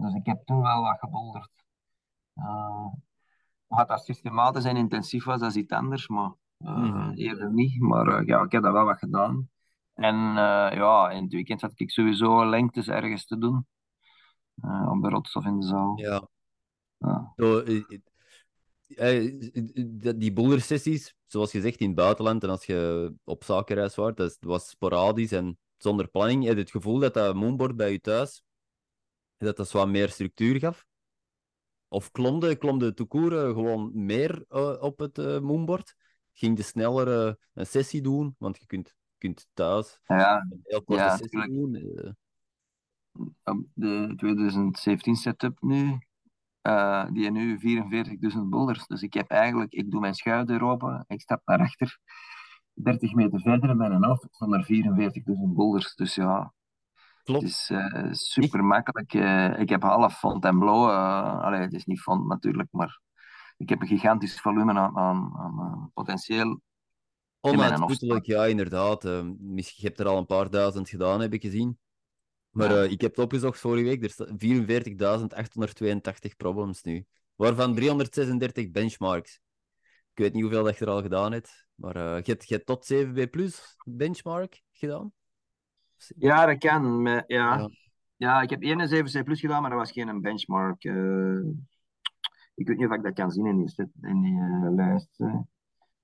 [0.00, 1.50] Dus ik heb toen wel wat gebolderd.
[3.66, 7.10] Wat dat systematisch en intensief was, dat is iets anders, maar Mhm.
[7.14, 7.80] eerder niet.
[7.80, 9.48] Maar ja, ik heb dat wel wat gedaan.
[9.94, 13.66] En eh, ja, in het weekend had ik sowieso lengtes ergens te doen.
[14.62, 15.98] eh, op de rots of in de zaal.
[15.98, 16.28] Ja.
[16.98, 17.32] Ja.
[17.36, 17.82] Zo, eh,
[20.16, 24.68] die- bouldersessies, zoals gezegd, in het buitenland en als je op zakenreis was, dat was
[24.68, 26.44] sporadisch en zonder planning.
[26.44, 28.42] Heb je het gevoel dat dat moonboard bij je thuis,
[29.36, 30.86] dat dat wat meer structuur gaf?
[31.88, 34.44] Of klomde, klomde eh, gewoon meer
[34.80, 35.94] op het moonboard?
[36.32, 38.34] Ging je sneller een sessie doen?
[38.38, 41.52] Want je kunt, kunt thuis Ja, een heel korte Ja, sessie tuurlijk.
[41.52, 41.74] doen.
[41.74, 43.54] eh.
[43.74, 45.98] de 2017 setup nu,
[46.60, 48.86] eh, die nu 44.000 boulders.
[48.86, 51.98] Dus ik heb eigenlijk, ik doe mijn schuifdeur open, ik stap naar achter,
[52.72, 55.94] 30 meter verder en ben af, zonder 44.000 boulders.
[55.94, 56.52] Dus ja,
[57.24, 59.12] het is eh, super makkelijk.
[59.58, 63.00] Ik heb half Fontainebleau, eh allee, het is niet font natuurlijk, maar
[63.56, 66.60] ik heb een gigantisch volume aan, aan, aan potentieel.
[67.44, 69.04] Onuitputtelijk, ja, inderdaad.
[69.04, 71.78] Eh, misschien, je hebt er al een paar duizend gedaan, heb ik gezien.
[72.50, 72.82] Maar Ja.
[72.82, 74.02] eh, ik heb het opgezocht vorige week.
[74.02, 77.04] Er staan 44.882 problems nu.
[77.34, 79.40] Waarvan 336 benchmarks.
[80.12, 81.66] Ik weet niet hoeveel dat je er al gedaan hebt.
[81.74, 85.12] Maar eh, je, hebt, je hebt tot 7B plus benchmark gedaan?
[86.16, 87.02] Ja, dat kan.
[87.02, 87.58] maar ja.
[87.58, 87.70] Ja.
[88.16, 90.84] Ja, ik heb 71C plus gedaan, maar dat was geen benchmark.
[92.54, 95.20] ik weet niet of ik dat kan zien in die, in die lijst,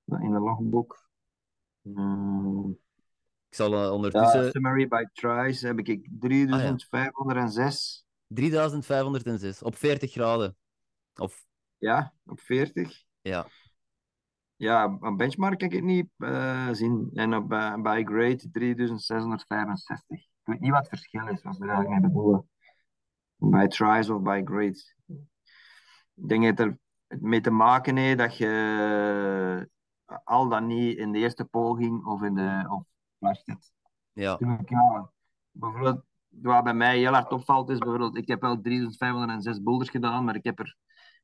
[0.05, 1.09] in de logbook.
[1.97, 2.71] Eh,
[3.49, 4.51] Ik zal eh, ja, ondertussen...
[4.51, 8.05] summary by tries heb ik 3506.
[8.29, 10.57] 3506 op 40 graden.
[11.15, 11.47] Of
[11.79, 13.05] Ja, op 40.
[13.21, 13.47] ja,
[14.57, 17.11] Ja, op benchmark kan ik het niet eh, zien.
[17.15, 20.19] En op eh, by grade 3665.
[20.19, 22.49] Ik weet niet wat het verschil is, wat er eigenlijk mee bedoelen.
[23.37, 24.95] Bij tries of by grade.
[26.15, 26.79] Ik denk dat er
[27.21, 29.69] mee te maken heeft dat je
[30.25, 32.83] al dan niet in de eerste poging of in de of
[34.13, 34.39] ja.
[35.51, 40.25] Bijvoorbeeld, wat bij mij heel hard opvalt is bijvoorbeeld, ik heb wel 3506 boulders gedaan,
[40.25, 40.77] maar ik heb er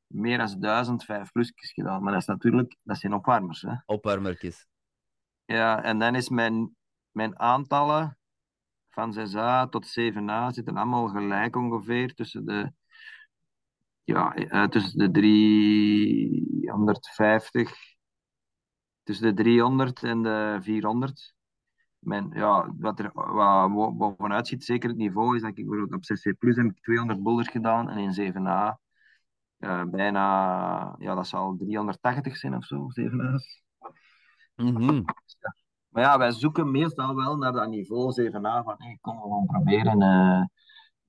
[0.07, 2.03] meer dan 1005 plusjes gedaan.
[2.03, 3.61] Maar dat is natuurlijk, dat zijn opwarmers.
[3.61, 3.73] Hè.
[3.85, 4.67] opwarmertjes.
[5.45, 6.75] Ja, en dan is mijn,
[7.11, 8.17] mijn aantallen
[8.89, 12.71] van 6A tot 7A zitten allemaal gelijk ongeveer tussen de,
[14.03, 17.96] ja, eh, tussen de 350,
[19.07, 21.35] tussen de 300 en de 400.
[21.99, 26.01] Mijn, ja, wat er wat bovenuit ziet, zeker het niveau, is dat ik bijvoorbeeld op
[26.01, 28.79] CC Plus heb ik 200 boulders gedaan en in 7A
[29.57, 33.61] eh, bijna, ja, dat zal 380 zijn of zo, 7A's.
[34.55, 35.03] Mhm.
[35.89, 39.45] Maar ja, wij zoeken meestal wel naar dat niveau 7A van hey, kom we gewoon
[39.45, 40.43] proberen eh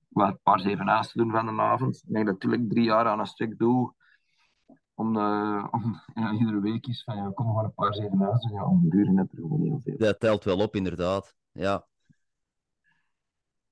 [0.08, 1.96] wat een paar 7A's te doen van de avond.
[1.96, 3.94] Ik denk dat ik natuurlijk drie jaar aan een stuk doe
[4.98, 8.42] om, eh, om ja, iedere week is van ja, kom we gewoon een paar 7A's
[8.42, 8.52] doen.
[8.52, 9.96] Ja, om de duur net er gewoon heel veel.
[9.96, 11.34] Dat telt wel op, inderdaad.
[11.52, 11.86] Ja.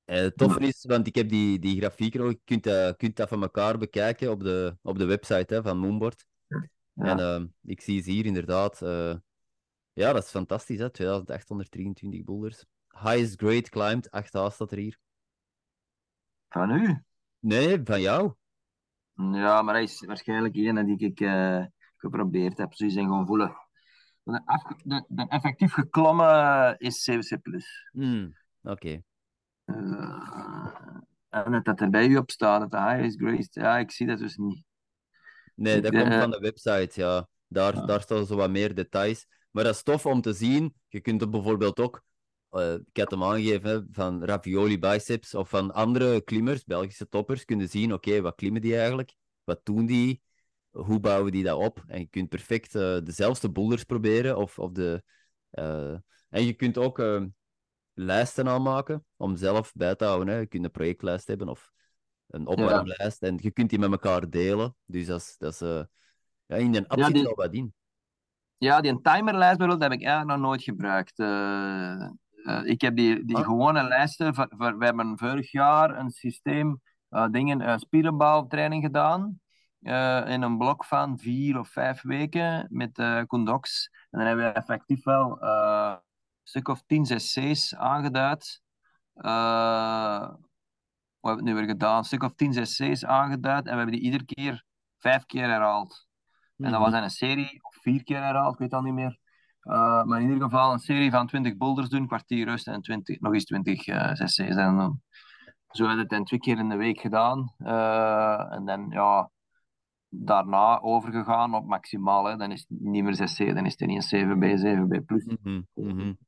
[0.04, 3.16] Eh, het toffe is, want ik heb die, die grafiek nog, je kunt, dat- kunt
[3.16, 6.26] dat van elkaar bekijken op de, op de website hè, van Moonboard.
[6.92, 7.18] Ja.
[7.18, 8.82] En ik zie ze hier inderdaad.
[8.82, 9.14] eh,
[9.92, 10.90] ja, dat is fantastisch, hè?
[10.90, 12.64] 2823 boulders.
[12.88, 14.98] Highest grade climbed, 8A staat er hier.
[16.48, 17.02] Van u?
[17.38, 18.32] Nee, van jou.
[19.16, 21.64] Ja, maar hij is waarschijnlijk een die ik eh,
[21.96, 22.76] geprobeerd heb.
[22.76, 23.56] Die zijn gewoon voelen.
[24.22, 27.38] De, af- de, de effectief geklommen is CWC+.
[27.92, 29.02] Hmm, Oké.
[29.64, 30.70] Eh,
[31.28, 34.06] en dat dat er bij u op staat, dat de highest grade, ja, ik zie
[34.06, 34.62] dat dus niet.
[35.54, 37.28] Nee, dat komt eh, van de website, ja.
[37.48, 37.84] Daar, Ja.
[37.86, 39.26] daar staan zo wat meer details.
[39.50, 40.74] Maar dat is tof om te zien.
[40.88, 42.02] Je kunt er bijvoorbeeld ook,
[42.60, 47.44] eh, ik had hem aangegeven, hè, van ravioli biceps of van andere klimmers, Belgische toppers,
[47.44, 49.14] kunnen zien, oké, wat klimmen die eigenlijk?
[49.44, 50.22] Wat doen die?
[50.70, 51.84] Hoe bouwen die dat op?
[51.86, 54.36] En je kunt perfect eh, dezelfde boulders proberen.
[54.36, 55.02] Of, of de,
[55.50, 55.92] eh,
[56.28, 57.02] en je kunt ook
[57.94, 60.34] lijsten aanmaken om zelf bij te houden.
[60.34, 60.40] Hè.
[60.40, 61.72] Je kunt een projectlijst hebben of
[62.26, 63.22] een opwarmlijst.
[63.22, 64.76] En je kunt die met elkaar delen.
[64.84, 65.58] Dus dat is, dat is
[66.46, 67.74] ja, in een app Ja, zit die- wat in.
[68.58, 71.18] Ja, die timerlijst bijvoorbeeld heb ik eigenlijk nog nooit gebruikt.
[72.46, 73.44] Eh, ik heb die, die Ah.
[73.44, 74.34] gewone lijsten.
[74.34, 79.40] Voor, voor- we hebben vorig jaar een systeem, eh, dingen, spierenbouwtraining gedaan.
[80.26, 83.90] in een blok van vier of vijf weken met Condox.
[84.10, 85.98] En dan hebben we effectief wel een
[86.42, 88.62] stuk of tien cc's aangeduid.
[89.12, 90.38] Wat hebben
[91.20, 91.98] we het nu weer gedaan?
[91.98, 93.64] Een stuk of tien cc's aangeduid.
[93.66, 94.64] En we hebben die iedere keer
[94.98, 96.06] vijf keer herhaald.
[96.56, 99.18] En dat was dan een serie, of vier keer herhaald, ik weet dat niet meer.
[99.66, 103.20] Uh, maar in ieder geval een serie van 20 boulders doen, kwartier rust en 20,
[103.20, 104.38] nog eens 20 uh, cc's.
[104.38, 105.00] En dan,
[105.70, 107.54] zo hebben we het dan twee keer in de week gedaan.
[107.58, 109.30] Uh, en dan ja,
[110.08, 112.24] daarna overgegaan op maximaal.
[112.24, 112.36] Hè.
[112.36, 115.24] Dan is het niet meer 6C, dan is het niet een 7B, 7B plus.
[115.24, 115.66] Mm -hmm.
[115.74, 116.18] Mm -hmm.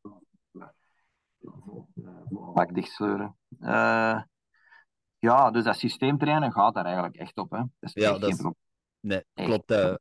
[2.55, 3.37] Bak dicht sleuren.
[5.19, 7.51] Ja, dus dat systeemtrainen gaat daar eigenlijk echt op.
[7.51, 7.59] Hè.
[7.59, 8.55] Dat is Ja, dat geen is-.
[9.01, 9.49] Nee, Echt.
[9.49, 10.01] klopt.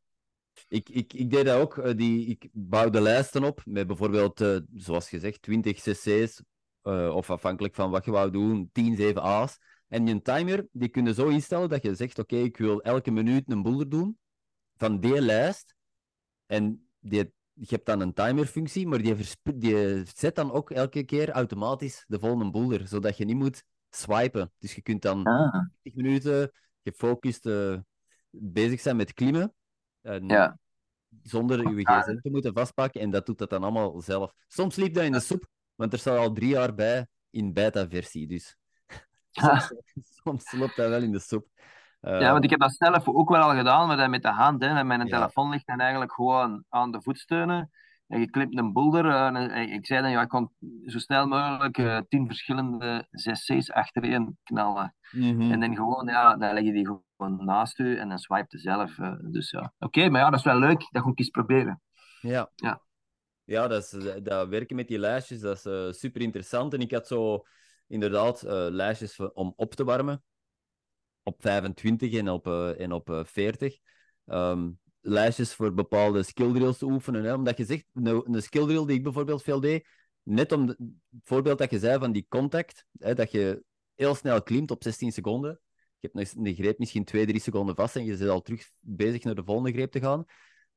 [0.68, 1.78] Ik, ik, ik deed dat ook.
[1.78, 6.42] eh, die, ik bouwde lijsten op met bijvoorbeeld, eh, zoals gezegd, 20 cc's.
[6.82, 9.58] eh, of afhankelijk van wat je wou doen, 10, 7 A's.
[9.88, 13.12] En je timer, die kun je zo instellen dat je zegt, oké, ik wil elke
[13.12, 14.18] minuut een boulder doen
[14.78, 15.76] van die lijst.
[16.46, 19.16] En die, je hebt dan een timerfunctie, maar die,
[19.56, 24.52] die zet dan ook elke keer automatisch de volgende boulder, zodat je niet moet swipen.
[24.60, 26.52] Dus je kunt dan Ah, 20 minuten
[26.84, 27.50] gefocust
[28.30, 29.54] bezig zijn met klimmen.
[30.02, 30.58] En ja.
[31.24, 32.02] Zonder Ah.
[32.02, 33.02] gsm te moeten vastpakken.
[33.02, 34.34] En dat doet dat dan allemaal zelf.
[34.48, 38.28] Soms liep dat in de soep, want er staat al drie jaar bij in beta-versie.
[38.28, 38.56] Dus
[39.32, 39.72] soms,
[40.24, 41.48] soms loopt dat wel in de soep.
[42.02, 44.30] Eh, Ja, want ik heb dat zelf ook wel al gedaan, maar dan met de
[44.32, 44.64] hand.
[44.64, 44.68] Hè.
[44.78, 45.18] En mijn Ja.
[45.18, 47.72] telefoon ligt dan eigenlijk gewoon aan de voetsteunen.
[48.08, 49.06] En je klimt een boulder.
[49.06, 50.52] en, eh, ik zei dan, ja, ik kon
[50.86, 54.96] zo snel mogelijk eh, tien verschillende cc's achtereen knallen.
[55.12, 55.52] mhm.
[55.52, 59.00] En dan gewoon, ja, dan leg je die gewoon naast u en dan swipe zelf.
[59.00, 60.88] eh, dus ja, oké, maar ja, dat is wel leuk.
[60.92, 61.82] Dat ga ik eens proberen.
[62.22, 62.52] Ja.
[62.56, 62.82] Ja.
[63.44, 66.74] Ja, dat, is, dat werken met die lijstjes, dat is super interessant.
[66.74, 67.44] En ik had zo
[67.88, 70.24] inderdaad eh, lijstjes om op te warmen.
[71.24, 73.78] Op 25 en op, eh, en op eh, 40.
[74.26, 74.70] Ehm,
[75.02, 77.24] lijstjes voor bepaalde skill drills te oefenen.
[77.24, 77.34] Hè?
[77.34, 79.88] Omdat je zegt, een, een skill drill die ik bijvoorbeeld veel deed,
[80.24, 80.78] net om het
[81.24, 83.64] voorbeeld dat je zei van die contact, hè, dat je
[83.96, 85.60] heel snel klimt op 16 seconden.
[86.00, 88.70] Je hebt nog een greep misschien 2, 3 seconden vast en je bent al terug
[88.80, 90.26] bezig naar de volgende greep te gaan.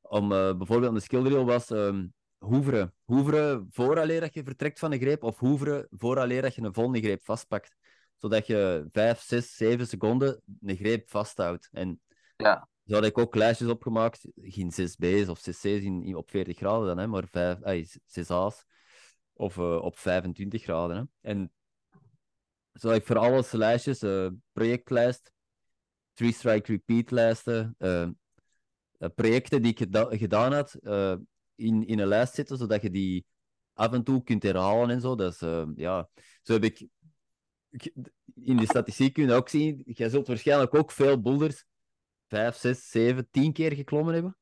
[0.01, 2.07] Om eh, bijvoorbeeld een skill drill was ehm,
[2.37, 2.93] hoeveren.
[3.03, 6.99] Hoeveren vooraleer dat je vertrekt van een greep, of hoeveren vooraleer dat je een volgende
[6.99, 7.75] greep vastpakt.
[8.17, 11.69] Zodat je 5, 6, 7 seconden een greep vasthoudt.
[11.71, 12.01] En
[12.37, 12.69] Ja.
[12.85, 16.29] zo had ik ook lijstjes opgemaakt, geen 6 B's of 6 C's in, in- op
[16.29, 18.65] 40 graden dan, hè, maar 5, ay, 6 A's.
[19.33, 20.97] Of eh, op 25 graden.
[20.97, 21.29] Hè.
[21.29, 21.51] En
[22.73, 25.31] zo ik voor alles lijstjes, eh, projectlijst,
[26.13, 28.09] 3-strike repeat lijsten, eh, eh,
[29.15, 30.75] projecten die ik geda- gedaan had,
[31.55, 33.25] in, in een lijst zetten, zodat je die
[33.73, 35.15] af en toe kunt herhalen en zo.
[35.15, 36.09] Eh, ja,
[36.41, 36.87] zo heb ik...
[38.33, 41.65] In de statistiek kun je ook zien, jij zult waarschijnlijk ook veel boulders
[42.27, 44.37] 5, 6, 7, 10 keer geklommen hebben.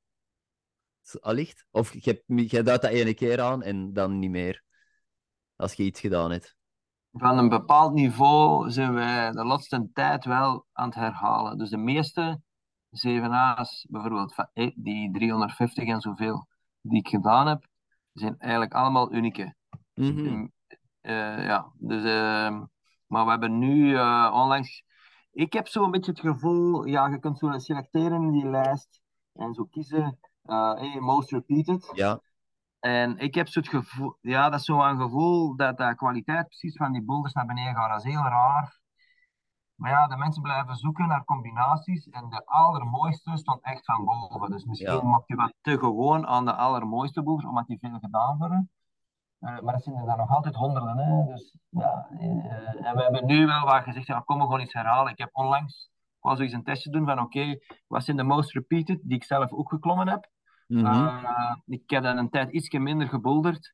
[1.20, 1.66] Allicht.
[1.72, 1.94] Of
[2.26, 4.64] jij duidt dat ene keer aan en dan niet meer.
[5.56, 6.59] Als je iets gedaan hebt.
[7.12, 11.58] Van een bepaald niveau zijn wij de laatste tijd wel aan het herhalen.
[11.58, 12.42] Dus de meeste
[12.90, 16.48] 7A's, bijvoorbeeld van, eh, die 350 en zoveel
[16.82, 17.68] die ik gedaan heb,
[18.14, 19.56] zijn eigenlijk allemaal unieke.
[19.94, 20.48] Mhm.
[21.02, 22.64] Eh, ja, dus, ehm,
[23.08, 24.84] maar we hebben nu eh, onlangs.
[25.32, 29.02] Ik heb zo een beetje het gevoel, ja, je kunt zo selecteren in die lijst
[29.34, 31.92] en zo kiezen, eh, hey, most repeated.
[31.94, 32.22] Ja,
[32.80, 36.48] En ik heb zo het gevoel, ja, dat is zo een gevoel dat de kwaliteit
[36.48, 37.90] precies van die boulders naar beneden gaat.
[37.90, 38.78] Dat is heel raar.
[39.76, 44.50] Maar ja, de mensen blijven zoeken naar combinaties en de allermooiste stond echt van boven.
[44.52, 45.02] Dus misschien Ja.
[45.04, 48.70] maak je wat te gewoon aan de allermooiste boulders, omdat die veel gedaan worden.
[49.40, 50.98] Eh, maar dat zijn er dan nog altijd honderden.
[50.98, 51.26] Hè?
[51.26, 54.74] Dus, ja, eh, en we hebben nu wel wat gezegd, ja, kom we gewoon iets
[54.74, 55.12] herhalen.
[55.12, 55.90] Ik heb onlangs,
[56.20, 59.52] wou zoiets een testje doen van oké, wat zijn de most repeated, die ik zelf
[59.52, 60.30] ook geklommen heb.
[60.70, 60.86] Mhm.
[60.86, 63.74] Uh, ik heb dan een tijd iets minder geboulderd.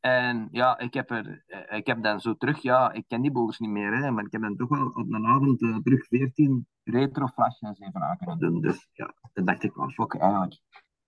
[0.00, 3.30] En ja, ik heb, er, eh, ik heb dan zo terug, ja, ik ken die
[3.30, 6.06] boulders niet meer, hè, maar ik heb dan toch wel op een avond eh, terug
[6.06, 8.60] 14 retro flashes even aan kunnen doen.
[8.60, 10.60] Dus ja, dan dacht ik, oh fuck, eigenlijk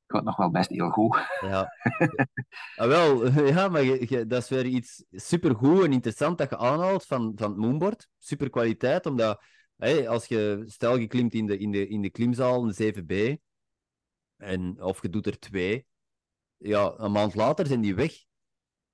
[0.06, 1.18] gaat nog wel best heel goed.
[1.40, 1.68] Ja.
[2.76, 6.58] Ah, wel, ja, maar je, je- dat is weer iets supergoed en interessant dat je
[6.58, 8.08] aanhaalt van, van het moonboard.
[8.18, 9.42] Super kwaliteit, omdat
[9.76, 13.40] hey, als je, stel je klimt in de, in de, in de klimzaal een 7B,
[14.40, 15.86] en, of je doet er twee,
[16.56, 18.12] ja, een maand later zijn die weg.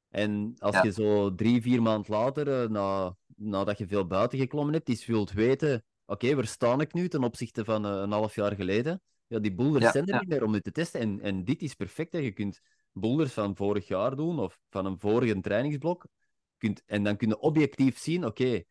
[0.08, 0.82] En als Ja.
[0.82, 5.06] je zo drie, vier maand later, eh, na, nadat je veel buiten geklommen hebt, iets
[5.06, 9.02] wilt weten, oké, waar sta ik nu ten opzichte van eh, een half jaar geleden?
[9.26, 10.20] Ja, die boulders Ja, zijn er ja.
[10.20, 11.00] niet meer om dit te testen.
[11.00, 12.12] En, en dit is perfect.
[12.12, 12.18] Hè.
[12.18, 12.60] Je kunt
[12.92, 16.06] boulders van vorig jaar doen of van een vorige trainingsblok.
[16.56, 18.62] Kunt, en dan kun je objectief zien, oké,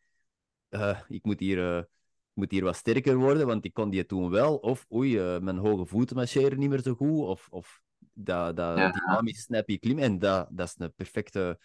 [0.68, 1.88] eh, ik moet hier,
[2.36, 4.56] moet hier wat sterker worden, want ik kon die toen wel.
[4.56, 7.26] Of oei, eh, mijn hoge voeten marcheren niet meer zo goed.
[7.26, 7.82] Of, of
[8.12, 8.90] dat, dat Ja.
[8.90, 9.98] dynamisch snappy klim.
[9.98, 11.60] En dat, dat is een perfecte,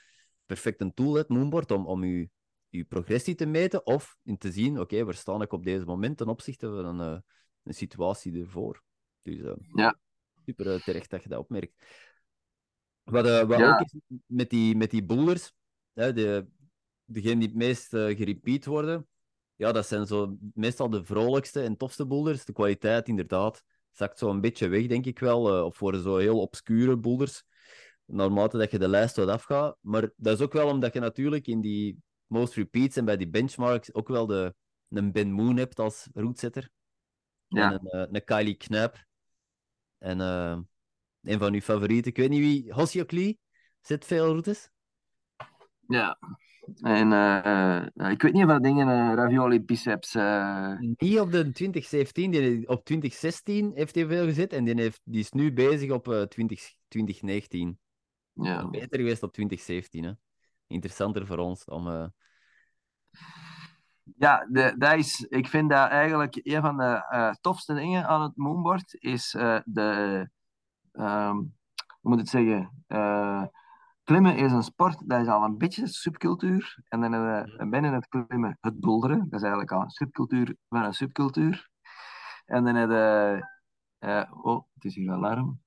[0.45, 2.29] perfecte tool, het moonboard, om, om je,
[2.69, 3.85] je progressie te meten.
[3.85, 7.15] Of in te zien, oké, waar sta ik op deze moment ten opzichte van een,
[7.15, 7.19] eh,
[7.63, 8.83] een situatie ervoor.
[9.21, 9.99] Dus eh, Ja.
[10.45, 11.73] super terecht dat je dat opmerkt.
[13.03, 13.69] Wat, wat Ja.
[13.69, 13.95] ook is
[14.25, 15.53] met die, met die boulders,
[15.93, 16.47] hè, de,
[17.05, 19.07] degene die het meest gerepeat worden,
[19.61, 22.45] ja, dat zijn zo meestal de vrolijkste en tofste boulders.
[22.45, 25.55] De kwaliteit, inderdaad, zakt zo een beetje weg, denk ik wel.
[25.55, 27.43] eh, of worden zo heel obscure boulders,
[28.05, 29.77] naarmate dat je de lijst wat afgaat.
[29.81, 33.29] Maar dat is ook wel omdat je natuurlijk in die most repeats en bij die
[33.29, 34.55] benchmarks ook wel de,
[34.89, 36.69] een Ben Moon hebt als roetzetter.
[37.47, 37.71] Ja.
[37.71, 39.05] En een, eh, een Kylie Knapp.
[39.97, 40.59] En eh,
[41.21, 43.37] een van uw favorieten, ik weet niet wie, Hosiokli,
[43.81, 44.69] zit veel routes.
[45.87, 46.17] Ja.
[46.79, 50.13] En eh, eh, ik weet niet of dat dingen eh, ravioli biceps.
[50.79, 54.53] Niet op de 2017, die, op 2016 heeft hij veel gezet.
[54.53, 57.79] En die, heeft, die is nu bezig op eh 20, 2019.
[58.33, 58.69] ja.
[58.69, 60.03] Beter geweest op 2017.
[60.03, 60.11] Hè.
[60.67, 62.11] Interessanter voor ons om.
[64.17, 68.35] Ja, de, dat is, ik vind dat eigenlijk een van de tofste dingen aan het
[68.35, 69.31] moonboard is
[69.65, 70.29] de,
[70.91, 71.49] ehm, hoe
[72.01, 72.83] moet ik het zeggen,
[74.11, 76.83] klimmen is een sport, dat is al een beetje subcultuur.
[76.87, 80.83] En dan uh, binnen het klimmen het boulderen, dat is eigenlijk al een subcultuur van
[80.83, 81.69] een subcultuur.
[82.45, 83.47] En dan heb je,
[83.97, 85.61] eh, oh, het is hier alarm.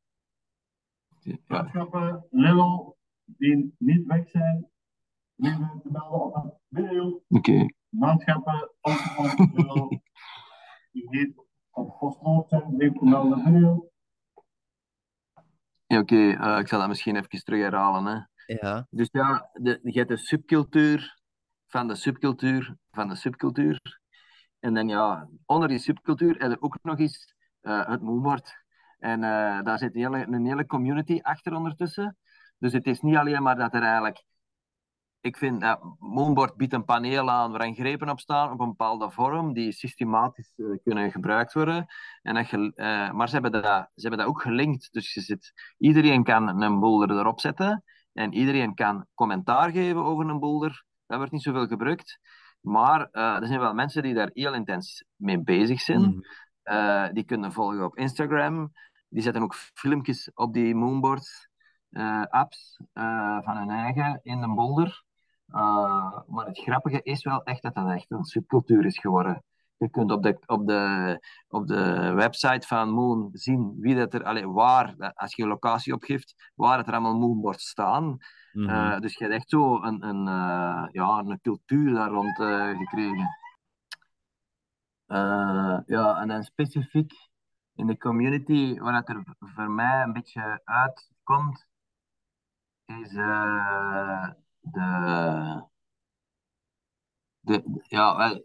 [1.18, 4.70] Ja, Maatschappen, Lidl, die niet weg zijn,
[5.34, 7.22] liever te melden op video.
[7.28, 7.66] oké.
[7.88, 8.70] Maatschappen,
[10.92, 11.34] die niet
[11.70, 13.88] op postlood zijn, liever te melden op video.
[15.86, 18.06] Ja, oké, eh, ik zal dat misschien even terug herhalen.
[18.06, 18.32] Hè.
[18.46, 18.86] Ja.
[18.90, 21.18] Dus ja, de, je hebt de subcultuur
[21.66, 24.00] van de subcultuur van de subcultuur.
[24.58, 28.62] En dan ja, onder die subcultuur heb je ook nog eens eh, het moonboard.
[28.98, 32.16] En eh, daar zit een hele, een hele community achter ondertussen.
[32.58, 34.24] Dus het is niet alleen maar dat er eigenlijk...
[35.20, 39.10] Ik vind dat Moonboard biedt een paneel aan waar grepen op staan op een bepaalde
[39.10, 41.86] vorm die systematisch eh, kunnen gebruikt worden.
[42.22, 43.62] En dat eh, maar ze hebben, dat,
[43.94, 44.92] ze hebben dat ook gelinkt.
[44.92, 47.84] Dus je zit, iedereen kan een boulder erop zetten.
[48.14, 50.84] En iedereen kan commentaar geven over een boulder.
[51.06, 52.18] Dat wordt niet zoveel gebruikt.
[52.60, 56.00] Maar eh, er zijn wel mensen die daar heel intens mee bezig zijn.
[56.00, 56.18] Mhm.
[56.62, 58.72] Eh, die kunnen volgen op Instagram.
[59.08, 61.48] Die zetten ook filmpjes op die Moonboards
[61.90, 62.80] eh, apps
[63.42, 65.04] van hun eigen in de boulder.
[66.26, 69.44] Maar het grappige is wel echt dat dat echt een subcultuur is geworden.
[69.76, 71.18] Je kunt op de, op de,
[71.48, 75.92] op de website van Moon zien wie dat er, allee, waar, als je een locatie
[75.92, 78.18] opgeeft, waar het er allemaal Moonboards staan.
[78.52, 78.68] Mhm.
[78.68, 82.78] Uh, dus je hebt echt zo een, een, uh, ja, een cultuur daar rond uh,
[82.78, 83.28] gekregen.
[85.86, 87.12] Ja, en dan specifiek
[87.74, 91.66] in de community, waar het er voor mij een beetje uitkomt,
[92.84, 95.64] is de, de.
[97.88, 98.44] Ja, wel,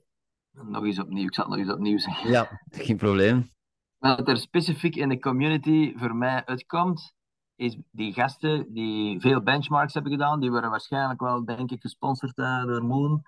[0.52, 2.30] nog eens opnieuw, ik zal het nog eens opnieuw zeggen.
[2.30, 3.50] Ja, geen probleem.
[3.98, 7.14] Wat er specifiek in de community voor mij uitkomt,
[7.56, 12.38] is die gasten die veel benchmarks hebben gedaan, die worden waarschijnlijk wel, denk ik, gesponsord
[12.38, 13.22] uh, door Moon.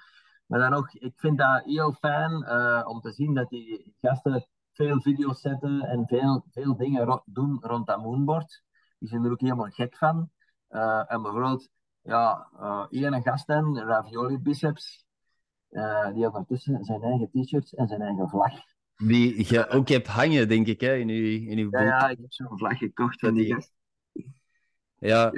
[0.45, 4.45] Maar dan ook, ik vind dat heel fijn uh, om te zien dat die gasten
[4.73, 8.63] veel video's zetten en veel, veel dingen ro doen rond dat moonboard.
[8.99, 10.29] Die zijn er ook helemaal gek van.
[10.69, 11.69] Uh, en bijvoorbeeld,
[12.01, 15.05] ja, uh, ene gasten, Ravioli Biceps,
[15.71, 18.53] uh, die had ondertussen zijn eigen t-shirts en zijn eigen vlag.
[18.95, 22.17] Die je ook hebt hangen, denk ik, hè, in uw, in uw ja, ja, ik
[22.21, 23.71] heb zo'n vlag gekocht van die gast.
[24.97, 25.31] Ja.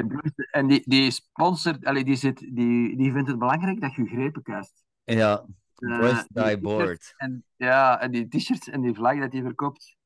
[0.51, 4.41] En die, die sponsort, allee, die, zit, die, die vindt het belangrijk dat je grepen
[4.41, 4.84] kust.
[5.03, 7.13] Ja, Bruce uh, Die Board.
[7.17, 9.97] En, ja, en die t-shirts en die vlag dat hij verkoopt,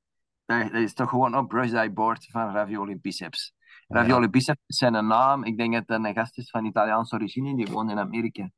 [0.46, 3.56] dat, is toch gewoon op Bruce Die Board van Ravioli Biceps.
[3.88, 4.30] Ravioli ja.
[4.30, 5.44] Biceps is zijn naam.
[5.44, 8.50] Ik denk dat het een gast is van Italiaanse origine, die woont in Amerika.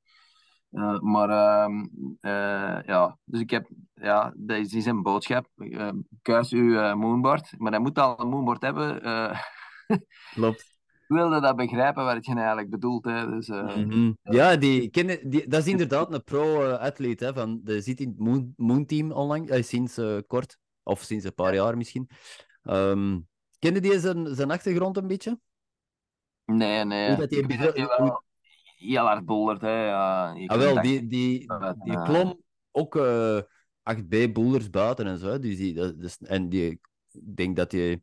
[0.71, 1.83] Uh, maar uh,
[2.21, 5.47] uh, ja, dus ik heb, ja, dat is, een boodschap.
[6.21, 9.01] kuis uw moonboard, maar hij moet al een moonboard hebben.
[10.33, 10.77] Klopt.
[11.09, 13.05] Ik wilde dat begrijpen wat je eigenlijk bedoelt.
[13.05, 13.29] Hè.
[13.29, 14.17] Dus, mm -hmm.
[14.23, 17.21] Ja, die, kennen, die, dat is inderdaad een pro-atleet.
[17.21, 21.01] Uh, van de zit in het Moon, moon Team onlangs, uh, sinds uh, kort, of
[21.01, 22.09] sinds een paar jaar misschien.
[22.63, 23.27] Um,
[23.59, 25.39] kende die zijn, zijn achtergrond een beetje?
[26.45, 27.15] Nee, nee.
[27.15, 28.23] dat wel
[28.79, 29.61] heel hard boldert.
[29.61, 29.85] Hè.
[29.85, 31.47] Ja, ah, wel, die, die,
[31.83, 32.97] die klom ook
[33.95, 35.39] 8B boulders buiten en zo.
[35.39, 38.01] Dus die, dat, dus, en die, ik denk dat hij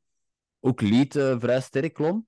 [0.61, 2.27] ook lead vrij sterk klom.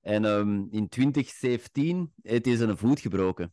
[0.00, 3.52] En um, in 2017 heeft hij zijn voet gebroken.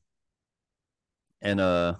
[1.37, 1.95] En uh,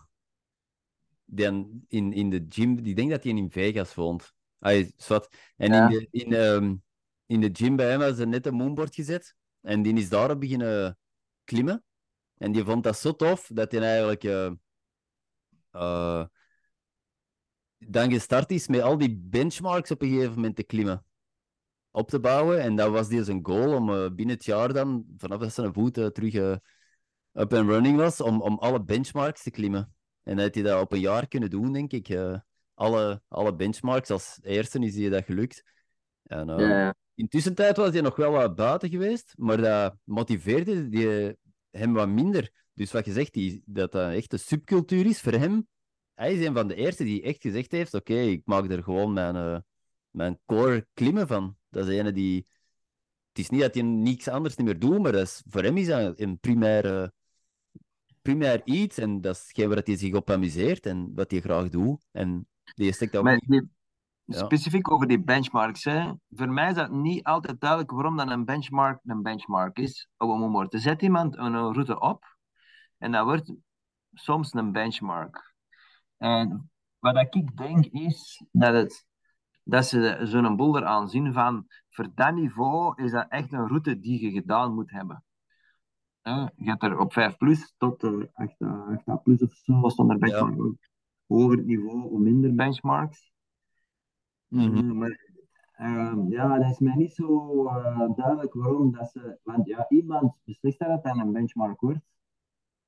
[1.26, 4.34] dan in, in de gym, ik denk dat hij in Vegas woont.
[4.60, 5.38] Ah, zwart.
[5.58, 5.89] En ja.
[5.89, 6.84] in, de, in, um,
[7.26, 9.36] in de gym bij hem was er net een moonboard gezet.
[9.62, 10.98] En die is daarop beginnen
[11.43, 11.84] klimmen.
[12.38, 14.51] En die vond dat zo tof dat hij eigenlijk uh,
[15.71, 16.25] uh,
[17.77, 21.05] dan gestart is met al die benchmarks op een gegeven moment te klimmen
[21.91, 22.61] op te bouwen.
[22.61, 25.73] En dat was dus een goal om uh, binnen het jaar dan, vanaf dat zijn
[25.73, 26.33] voet terug
[27.33, 29.93] up and running was, om, om alle benchmarks te klimmen.
[30.23, 32.17] En dat hij dat op een jaar kunnen doen, denk ik.
[32.73, 35.63] alle, alle benchmarks, als eerste is hij dat gelukt.
[36.23, 36.95] En, ja, ja.
[37.15, 41.38] Intussen tijd was hij nog wel wat buiten geweest, maar dat motiveerde die,
[41.78, 42.51] hem wat minder.
[42.73, 45.67] Dus wat je zegt, die, dat dat echt een subcultuur is voor hem,
[46.15, 49.13] hij is een van de eerste die echt gezegd heeft: Oké, ik maak er gewoon
[49.13, 49.57] mijn, uh,
[50.09, 51.57] mijn core klimmen van.
[51.69, 52.47] Dat is ene die.
[53.30, 55.78] Het is niet dat hij niks anders niet meer doet, maar dat is, voor hem
[55.78, 57.11] is dat een primair,
[58.21, 58.97] primair iets.
[58.97, 62.05] En dat is hetgeen waar hij zich op amuseert en wat hij graag doet.
[62.11, 63.63] En die steekt ook Maar niet.
[64.26, 64.38] Ja.
[64.38, 65.84] Specifiek over die benchmarks.
[65.84, 66.11] Hè.
[66.30, 70.09] Voor mij is dat niet altijd duidelijk waarom dan een benchmark een benchmark is.
[70.17, 70.73] Op een moment.
[70.73, 72.38] Er zet iemand een route op
[72.97, 73.53] en dat wordt
[74.13, 75.53] soms een benchmark.
[76.17, 79.05] En wat ik denk is dat, het,
[79.63, 83.99] dat ze zo'n boel eraan zien van voor dat niveau is dat echt een route
[83.99, 85.23] die je gedaan moet hebben.
[86.55, 90.11] Je hebt er op 5 plus tot eh, 8, eh, 8 plus of zo stond
[90.11, 90.78] er benchmark.
[91.28, 93.34] Hoger niveau, hoe minder benchmarks.
[94.48, 95.26] Mm, maar
[96.30, 99.38] ja, dat is mij niet zo eh, duidelijk waarom dat ze.
[99.43, 102.00] Want ja, iemand beslist dat het dan een benchmark wordt.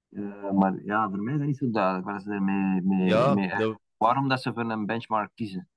[0.10, 3.34] Eh, maar ja, voor mij is dat niet zo duidelijk wat ze ermee mee, Ja,
[3.34, 5.70] mee, waarom dat ze voor een benchmark kiezen.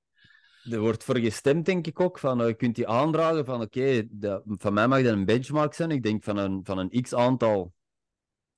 [0.71, 2.19] er wordt voor gestemd, denk ik ook.
[2.19, 4.07] Van, je kunt die aandragen van: Oké,
[4.45, 5.91] van mij mag dat een benchmark zijn.
[5.91, 7.73] Ik denk van een, van een x aantal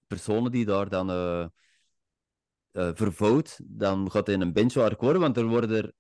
[0.07, 1.07] personen die daar dan
[2.73, 5.21] vervouwt, dan gaat hij een benchmark worden.
[5.21, 5.93] Want er worden er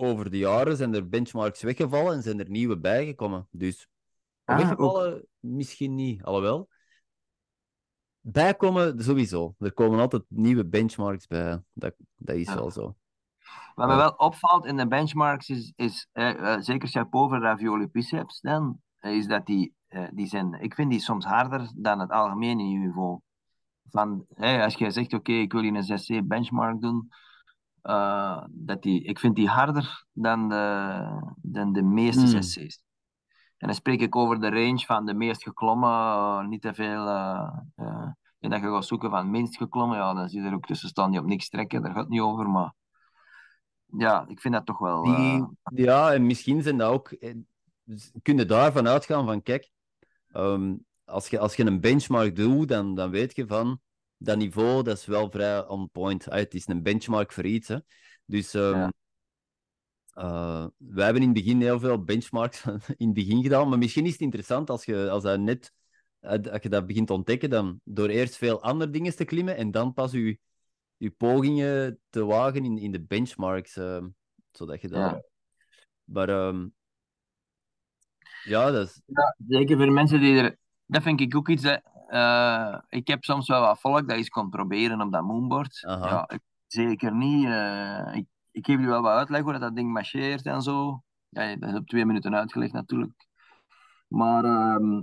[0.00, 3.48] over de jaren zijn er benchmarks weggevallen en zijn er nieuwe bijgekomen.
[3.50, 3.88] Dus
[4.44, 6.68] Ah, weggevallen misschien niet, alhoewel.
[8.20, 9.54] Bijkomen sowieso.
[9.58, 11.62] Er komen altijd nieuwe benchmarks bij.
[11.72, 12.54] Dat, dat is Ja.
[12.54, 12.94] wel zo.
[13.74, 17.86] Wat me wel opvalt in de benchmarks is, is eh, eh, zeker chapeau voor ravioli
[17.86, 22.00] biceps dan, eh, is dat die, eh, die zijn, ik vind die soms harder dan
[22.00, 23.20] het algemene niveau.
[23.90, 27.08] Van, als jij zegt, oké, ik wil hier een 6C benchmark doen,
[27.82, 32.36] eh, dat die, ik vind die harder dan de, dan de meeste.
[32.36, 32.82] 6C's.
[33.60, 37.06] En dan spreek ik over de range van de meest geklommen, eh, niet te veel.
[37.06, 38.08] eh, eh,
[38.38, 40.88] en dat je gaat zoeken van minst geklommen, ja, dan zie je er ook tussen
[40.88, 42.72] staan die op niks trekken, daar gaat het niet over, maar
[43.98, 45.02] ja, ik vind dat toch wel.
[45.02, 47.16] Die, ja, en misschien zijn dat ook.
[47.84, 49.70] dus Kun je daarvan uitgaan van: kijk,
[50.28, 50.74] ehm,
[51.04, 53.80] als, je, als je een benchmark doet, dan, dan weet je van
[54.22, 56.28] dat niveau dat is wel vrij on point.
[56.28, 57.68] Ah, het is een benchmark voor iets.
[57.68, 57.78] Hè.
[58.24, 58.92] Dus Ja.
[60.12, 62.64] eh, wij hebben in het begin heel veel benchmarks
[63.02, 65.72] in het begin gedaan, maar misschien is het interessant als je, als dat net,
[66.20, 69.56] eh, als je dat begint te ontdekken, dan door eerst veel andere dingen te klimmen
[69.56, 70.38] en dan pas je,
[70.96, 74.08] je pogingen te wagen in, in de benchmarks, ehm,
[74.50, 75.10] zodat je dat...
[75.10, 75.22] Ja.
[76.04, 76.68] Maar ehm,
[78.44, 79.00] ja, dat is...
[79.48, 80.56] Zeker voor mensen die er.
[80.86, 81.62] Dat vind ik ook iets.
[81.62, 85.84] Dat, eh, ik heb soms wel wat volk dat eens komt proberen op dat moonboard.
[85.86, 86.08] Aha.
[86.08, 87.44] Ja, ik, zeker niet.
[87.46, 91.02] eh, ik, ik geef je wel wat uitleg hoe dat, dat ding marcheert en zo.
[91.28, 93.26] Ja, dat is op twee minuten uitgelegd natuurlijk.
[94.08, 95.02] Maar ehm,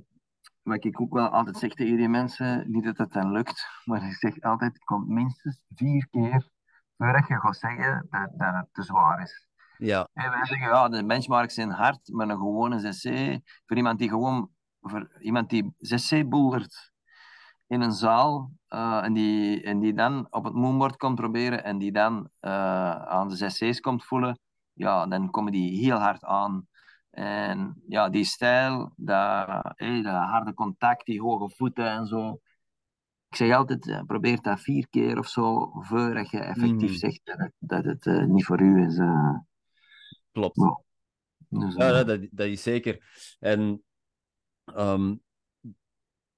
[0.64, 4.04] wat ik ook wel altijd zeg tegen die mensen, niet dat het dan lukt, maar
[4.04, 6.50] ik zeg altijd, het komt minstens vier keer
[6.98, 9.48] voordat je gaat zeggen dat, dat het te zwaar is.
[9.78, 13.36] Ja, En wij zeggen, ja, de benchmarks zijn hard, maar een gewone 6C,
[13.66, 14.50] voor iemand die gewoon,
[14.82, 16.92] voor iemand die 6C boelert
[17.68, 21.78] in een zaal, eh, en, die, en die dan op het moonboard komt proberen, en
[21.78, 24.40] die dan eh, aan de 6C's komt voelen,
[24.74, 26.68] ja, dan komen die heel hard aan.
[27.10, 29.48] En ja, die stijl, dat,
[29.78, 32.40] dat harde contact, die hoge voeten en zo.
[33.30, 36.98] Ik zeg altijd, eh, probeer dat vier keer of zo, voordat je effectief Mm.
[36.98, 39.00] zegt dat het, dat het niet voor u is.
[40.32, 40.56] klopt.
[40.56, 40.82] Ja.
[41.50, 43.04] Dus, Ja, ja, dat, dat is zeker.
[43.40, 43.84] En
[44.66, 45.16] ehm,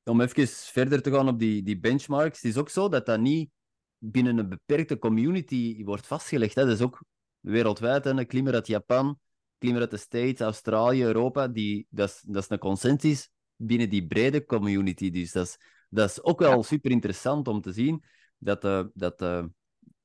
[0.09, 3.19] om even verder te gaan op die, die benchmarks, het is ook zo dat dat
[3.19, 3.49] niet
[3.97, 6.55] binnen een beperkte community wordt vastgelegd.
[6.55, 6.65] Hè.
[6.65, 7.03] Dat is ook
[7.39, 8.11] wereldwijd, hè.
[8.11, 9.19] een klimmer uit Japan,
[9.57, 14.07] klimmer uit de States, Australië, Europa, die, dat, is, dat is een consensus binnen die
[14.07, 15.09] brede community.
[15.11, 15.57] Dus dat is,
[15.89, 18.03] dat is ook wel super interessant om te zien
[18.37, 19.45] dat eh, dat, eh,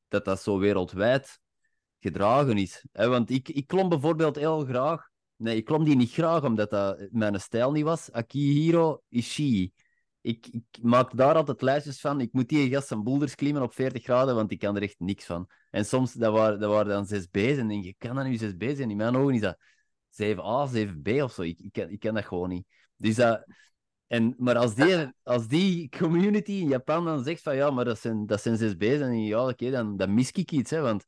[0.08, 1.40] dat, dat zo wereldwijd
[2.00, 2.84] gedragen is.
[2.92, 3.08] Hè?
[3.08, 5.08] Want ik, ik klom bijvoorbeeld heel graag.
[5.36, 8.12] Nee, ik klom die niet graag omdat dat mijn stijl niet was.
[8.12, 9.72] Akihiro Ishii.
[10.24, 12.20] Ik, ik maak daar altijd lijstjes van.
[12.20, 14.98] Ik moet die gast zijn boulders klimmen op 40 graden, want ik kan er echt
[14.98, 15.50] niks van.
[15.70, 18.76] En soms, dat waren, dat waren dan 6B's en denk je, kan dat nu 6B
[18.76, 18.90] zijn?
[18.90, 19.56] In mijn ogen is dat
[20.22, 21.42] 7A, 7B of zo.
[21.42, 22.66] Ik, ik, kan, ik kan dat gewoon niet.
[22.96, 23.44] Dus dat...
[24.06, 27.98] En, maar als die, als die community in Japan dan zegt van ja, maar dat
[27.98, 30.70] zijn, dat zijn 6B's, dan denk je, ja, oké, dan, dan mis ik iets.
[30.70, 31.06] Hè, want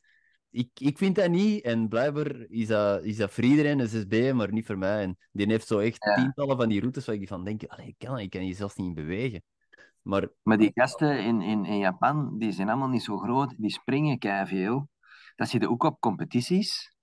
[0.57, 1.65] ik, ik vind dat niet.
[1.65, 5.03] En blijkbaar is dat, is dat voor iedereen een 6B, maar niet voor mij.
[5.03, 6.15] En die heeft zo echt Ja.
[6.15, 8.87] tientallen van die routes waar ik van denk, ik kan, ik kan hier zelfs niet
[8.87, 9.43] in bewegen.
[10.03, 13.55] Maar Maar die gasten in, in, in Japan, die zijn allemaal niet zo groot.
[13.59, 14.89] Die springen keiveel.
[15.37, 16.95] Dat zie je ook op competities.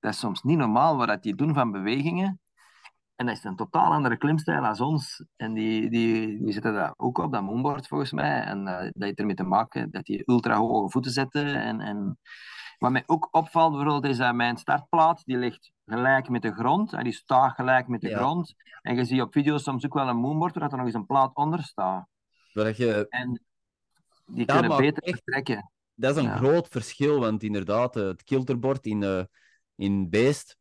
[0.00, 2.40] Dat is soms niet normaal wat die doen van bewegingen.
[3.16, 5.24] En dat is een totaal andere klimstijl als ons.
[5.36, 8.40] En die, die, die zitten daar ook op dat moonboard volgens mij.
[8.40, 11.54] En uh, dat heeft ermee te maken dat die ultra hoge voeten zetten.
[11.54, 12.18] En, en...
[12.82, 16.92] Wat mij ook opvalt bijvoorbeeld is dat mijn startplaat die ligt gelijk met de grond.
[16.92, 18.18] En die staat gelijk met de Ja.
[18.18, 18.54] grond.
[18.82, 21.06] En je ziet op video's soms ook wel een moonboard waar er nog eens een
[21.06, 22.06] plaat onder staat.
[22.52, 23.42] Dat, je, En
[24.26, 25.70] die Ja, kunnen beter echt- vertrekken.
[25.94, 26.36] dat is een Ja.
[26.36, 29.22] groot verschil, want inderdaad, eh, het kilterbord in, eh,
[29.74, 30.56] in Beest,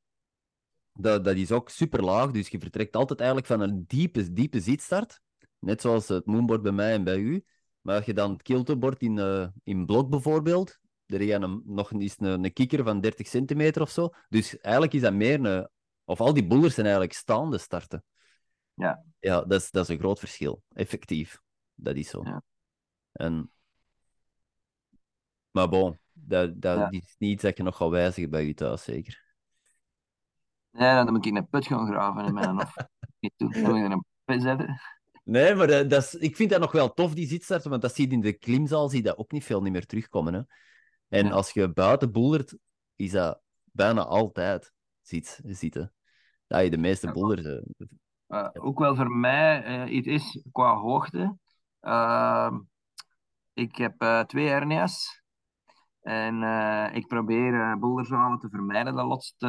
[0.93, 2.31] dat, dat is ook super laag.
[2.31, 5.21] Dus je vertrekt altijd eigenlijk van een diepe, diepe zitstart.
[5.59, 7.43] Net zoals het moonboard bij mij en bij u.
[7.81, 10.79] Maar als je dan het kilterbord in, eh, in blok bijvoorbeeld,
[11.11, 14.09] daar heb je een, nog eens een, een kikker van 30 centimeter of zo.
[14.29, 15.69] Dus eigenlijk is dat meer een...
[16.03, 18.03] Of al die boulders zijn eigenlijk staande starten.
[18.73, 19.03] Ja.
[19.19, 20.63] Ja, dat is, dat is een groot verschil.
[20.73, 21.39] Effectief.
[21.73, 22.21] Dat is zo.
[22.23, 22.43] Ja.
[23.11, 23.51] En...
[25.51, 26.89] Maar bon, dat, dat Ja.
[26.89, 29.23] is niet iets dat je nog gaat wijzigen bij je thuis, zeker.
[30.71, 32.73] Nee, dan moet ik een put gaan graven in mijn hof.
[33.37, 34.81] Dan moet ik er een put zetten.
[35.23, 37.95] Nee, maar dat, dat is, ik vind dat nog wel tof, die zitstarten, want dat
[37.95, 40.33] zie je in de klimzaal zie je dat ook niet veel niet meer terugkomen.
[40.33, 40.41] Hè.
[41.11, 41.31] En Ja.
[41.31, 42.57] als je buiten boelert,
[42.95, 43.41] is dat
[43.71, 45.93] bijna altijd zit, zitten.
[46.47, 47.13] Dat je de meeste Ja.
[47.13, 47.45] boelers...
[47.45, 47.87] eh,
[48.27, 51.37] Eh, ook wel voor mij eh, iets is qua hoogte.
[51.79, 52.59] Ehm,
[53.53, 55.19] ik heb twee hernia's.
[56.01, 56.43] En
[56.93, 59.47] ik probeer uh, boulderzalen te vermijden de laatste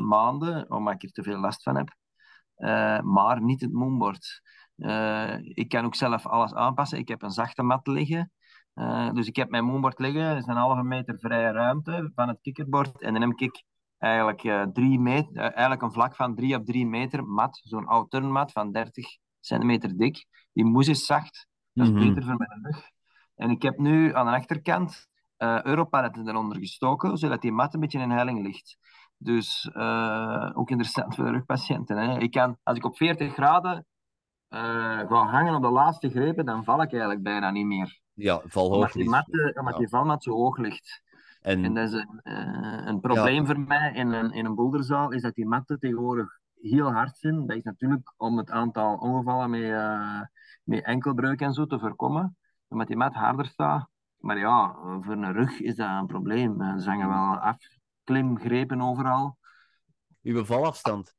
[0.00, 1.94] maanden, omdat ik er te veel last van heb.
[3.04, 4.40] Maar niet het moonboard.
[5.42, 6.98] Ik kan ook zelf alles aanpassen.
[6.98, 8.32] Ik heb een zachte mat liggen.
[8.74, 10.22] Eh, dus ik heb mijn moonboard liggen.
[10.22, 13.00] Er is een halve meter vrije ruimte van het kikkerbord.
[13.00, 13.64] En dan heb ik
[13.98, 17.60] eigenlijk, eh, drie meter, eh, eigenlijk een vlak van 3 op 3 meter mat.
[17.62, 19.06] Zo'n oud turnmat van 30
[19.40, 20.26] centimeter dik.
[20.52, 21.46] Die moes is zacht.
[21.72, 22.06] Dat is Mhm.
[22.06, 22.82] beter voor mijn rug.
[23.34, 25.08] En ik heb nu aan de achterkant
[25.62, 28.76] Europaletten eronder gestoken, zodat die mat een beetje in helling ligt.
[29.16, 29.74] Dus
[30.54, 31.96] ook interessant voor de rugpatiënten.
[31.96, 32.18] Hè.
[32.18, 33.86] Ik kan, als ik op 40 graden
[34.50, 38.00] ga hangen op de laatste grepen, dan val ik eigenlijk bijna niet meer.
[38.12, 39.10] Ja, Omdat valhoogte die, is...
[39.10, 39.78] mat, eh, omdat ja.
[39.78, 41.02] die valmat zo hoog ligt.
[41.40, 45.10] En En dat is een, eh, een probleem voor mij in een, in een boulderzaal,
[45.12, 47.46] is dat die matten tegenwoordig heel hard zijn.
[47.46, 50.20] Dat is natuurlijk om het aantal ongevallen met, eh,
[50.64, 52.36] met enkelbreuk en zo te voorkomen,
[52.68, 53.88] omdat die mat harder staat.
[54.16, 56.60] Maar ja, voor een rug is dat een probleem.
[56.60, 57.56] Eh, Ze hangen wel af,
[58.04, 59.38] klimgrepen overal.
[60.22, 61.14] uw valafstand.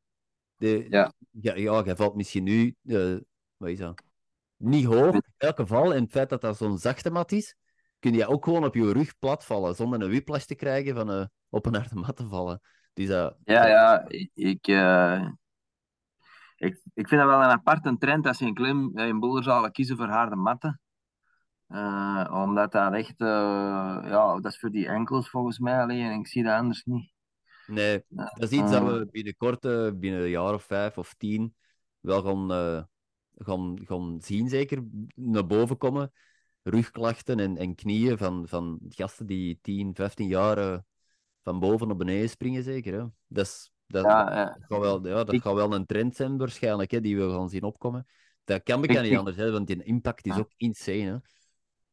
[0.61, 1.13] De, Ja.
[1.31, 2.75] Ja, ja, jij valt misschien nu...
[2.85, 3.15] eh,
[3.57, 4.03] wat is dat?
[4.57, 5.93] Niet hoog, in elke val.
[5.93, 7.55] En het feit dat dat zo'n zachte mat is,
[7.99, 11.11] kun je ook gewoon op je rug plat vallen, zonder een whiplash te krijgen van
[11.11, 12.61] eh, op een harde mat te vallen.
[12.93, 13.07] Dus.
[13.07, 15.27] Ja, ja, ik, ik, eh,
[16.55, 19.97] ik, ik vind dat wel een aparte trend als je in klim, in boulderzalen kiezen
[19.97, 20.79] voor harde matten.
[22.31, 26.43] Omdat dat echt, ja, dat is voor die enkels volgens mij alleen en ik zie
[26.43, 27.10] dat anders niet.
[27.71, 31.55] Nee, dat is iets dat we binnenkort, eh, binnen een jaar of vijf of tien,
[31.99, 32.83] wel gaan, eh,
[33.37, 34.83] gaan, gaan zien, zeker
[35.15, 36.11] naar boven komen.
[36.63, 40.77] Rugklachten en, en knieën van, van gasten die 10, 15 jaar eh,
[41.43, 42.93] van boven naar beneden springen, zeker.
[42.93, 43.05] Hè?
[43.27, 46.15] Dat, is, dat, Ja, eh, dat, gaat wel, ja, dat ik- gaat wel een trend
[46.15, 48.05] zijn, waarschijnlijk, hè, die we gaan zien opkomen.
[48.43, 50.39] Dat kan bekend niet anders, hè, want die impact is Ja.
[50.39, 50.97] ook insane.
[51.03, 51.17] Hè?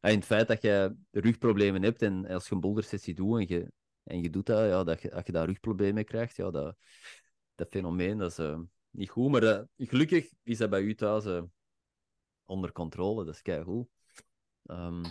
[0.09, 3.71] En het feit dat je rugproblemen hebt en als je een bouldersessie doet en je,
[4.03, 6.75] en je doet dat, ja, dat je, als je daar rugproblemen krijgt, ja, dat,
[7.55, 9.31] dat fenomeen dat is eh, niet goed.
[9.31, 11.43] Maar eh, gelukkig is dat bij u thuis eh,
[12.45, 13.87] onder controle, dat is keigoed.
[14.65, 15.03] Ehm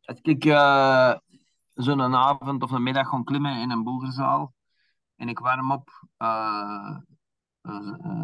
[0.00, 0.44] als ik
[1.74, 4.54] zo'n avond of een middag ga klimmen in een boulderzaal
[5.16, 5.90] en ik warm op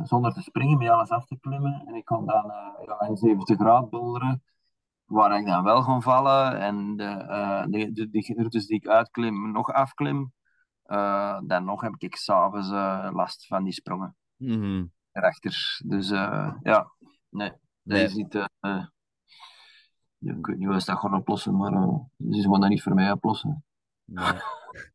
[0.05, 3.17] zonder te springen, met alles af te klimmen en ik ga dan eh, ja, in
[3.17, 4.43] 70 graden boulderen,
[5.07, 8.89] waar ik dan wel ga vallen en de, eh, de, de, de routes die ik
[8.89, 10.33] uitklim nog afklim,
[10.83, 14.85] eh, dan nog heb ik s'avonds eh last van die sprongen mhm.
[15.13, 15.81] erachter.
[15.85, 16.09] Dus
[16.63, 16.93] ja,
[17.29, 17.53] nee,
[17.83, 18.35] dat is niet...
[20.19, 21.73] ik weet niet hoe ze dat gaan oplossen, maar
[22.31, 23.65] ze gaan dat niet voor mij oplossen.
[24.05, 24.33] Nee.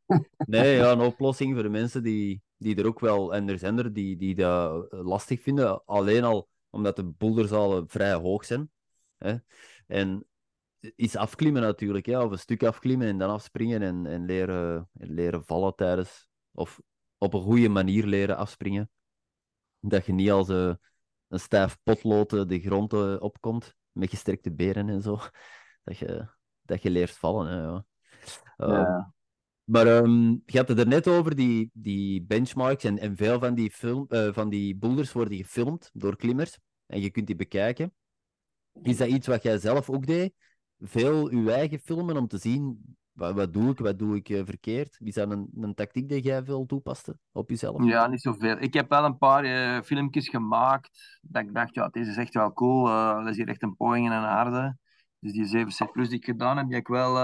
[0.37, 3.77] nee, ja, een oplossing voor de mensen die, die er ook wel, en er zijn
[3.77, 8.69] er die, die dat lastig vinden, alleen al omdat de boulderzalen vrij hoog zijn.
[9.17, 9.35] Hè?
[9.91, 10.25] En
[10.95, 15.13] is afklimmen natuurlijk, ja, of een stuk afklimmen en dan afspringen en, en leren, en
[15.13, 16.81] leren vallen tijdens, of
[17.17, 18.89] op een goede manier leren afspringen.
[19.79, 20.73] Dat je niet als eh,
[21.27, 25.19] een stijf potlood eh, de grond eh, opkomt, met gestrekte benen en zo.
[25.83, 26.27] Dat je,
[26.61, 27.85] dat je leert vallen, hè, ja.
[28.57, 29.13] Eh, Ja.
[29.63, 32.83] maar ehm, je had het er net over, die, die benchmarks.
[32.83, 36.59] En, en veel van die, film, eh, van die boulders worden gefilmd door klimmers.
[36.85, 37.93] En je kunt die bekijken.
[38.81, 40.33] Is dat iets wat jij zelf ook deed?
[40.79, 44.41] Veel uw eigen filmen om te zien wat, wat doe ik, wat doe ik eh,
[44.45, 44.97] verkeerd?
[45.03, 47.83] Is dat een, een tactiek die jij veel toepaste op jezelf?
[47.83, 48.57] Ja, niet zoveel.
[48.59, 52.33] Ik heb wel een paar eh, filmpjes gemaakt dat ik dacht, ja, deze is echt
[52.33, 52.87] wel cool.
[52.87, 54.77] eh dat is hier echt een poging in een aarde.
[55.19, 57.15] Dus die 7C Plus die ik gedaan heb, die heb ik wel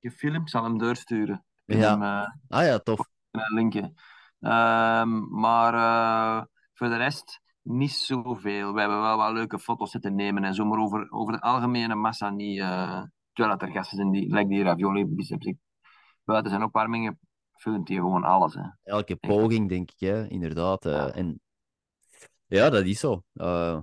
[0.00, 0.50] gefilmd.
[0.50, 1.44] Zal hem doorsturen.
[1.64, 1.98] Ja.
[1.98, 2.02] hem,
[2.48, 3.08] Ah ja, tof.
[3.30, 3.92] een linkje.
[4.40, 8.72] Ehm, maar voor de rest niet zoveel.
[8.72, 11.94] We hebben wel wat leuke foto's zitten nemen en zo, maar over, over de algemene
[11.94, 12.60] massa niet.
[12.60, 13.02] eh
[13.32, 15.46] terwijl dat er gasten zijn die, like die ravioli biceps.
[15.46, 15.56] Ik,
[16.24, 17.18] buiten zijn dingen,
[17.52, 18.54] filmt hij gewoon alles.
[18.54, 18.62] Hè.
[18.82, 20.28] Elke poging, denk ik, hè?
[20.28, 20.86] inderdaad.
[20.86, 21.10] eh, Ja.
[21.10, 21.40] en...
[22.46, 23.22] Ja, dat is zo.
[23.32, 23.80] Eh,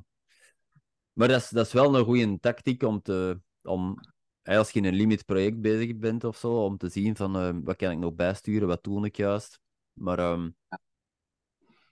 [1.13, 3.41] Maar dat is, dat is wel een goede tactiek om te...
[3.61, 3.95] Om,
[4.43, 7.75] als je in een limit project bezig bent of zo, om te zien van wat
[7.75, 9.59] kan ik nog bijsturen, wat doe ik juist.
[9.93, 10.49] Maar ehm,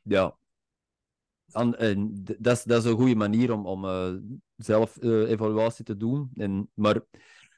[0.04, 0.38] ja,
[1.54, 4.14] An- en dat, is, dat is een goede manier om, om eh,
[4.56, 6.30] zelf eh, evaluatie te doen.
[6.36, 7.06] En, maar het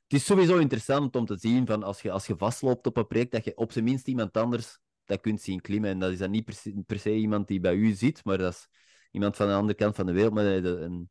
[0.08, 3.32] is sowieso interessant om te zien van als je, als je vastloopt op een project,
[3.32, 5.90] dat je op zijn minst iemand anders dat kunt zien klimmen.
[5.90, 8.38] En dat is dan niet per se, per se iemand die bij u zit, maar
[8.38, 8.68] dat is
[9.12, 10.34] iemand van de andere kant van de wereld.
[10.34, 11.10] Maar je- en,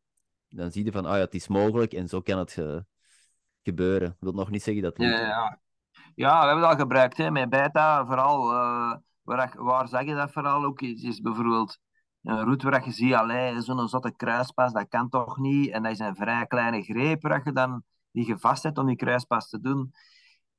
[0.49, 2.85] dan zie je van, ah ja, het is mogelijk en zo kan het ge-
[3.62, 4.09] gebeuren.
[4.09, 5.20] Ik wil nog niet zeggen dat het Ja, lukt.
[5.22, 5.61] ja, ja.
[6.14, 8.07] Ja, we hebben dat gebruikt hè, met beta.
[8.07, 10.80] Vooral, eh, waar, waar zeg je dat vooral ook?
[10.80, 11.78] Is, is bijvoorbeeld
[12.23, 15.70] een route waar je ziet, allee, zo'n zotte kruispas, dat kan toch niet?
[15.70, 18.97] En dat is een vrij kleine greep waar je dan die je vastzet om die
[18.97, 19.93] kruispas te doen.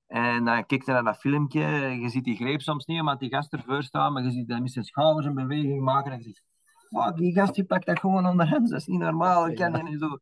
[0.07, 1.65] En dan kijk je naar dat filmpje,
[1.99, 4.61] je ziet die greep soms niet, omdat die gast ervoor staat, maar je ziet hem
[4.61, 6.43] met zijn schouders een beweging maken en je zegt,
[6.89, 9.83] fuck, die gast die pakt dat gewoon onder hem, dat is niet normaal, ik die
[9.83, 10.19] niet zo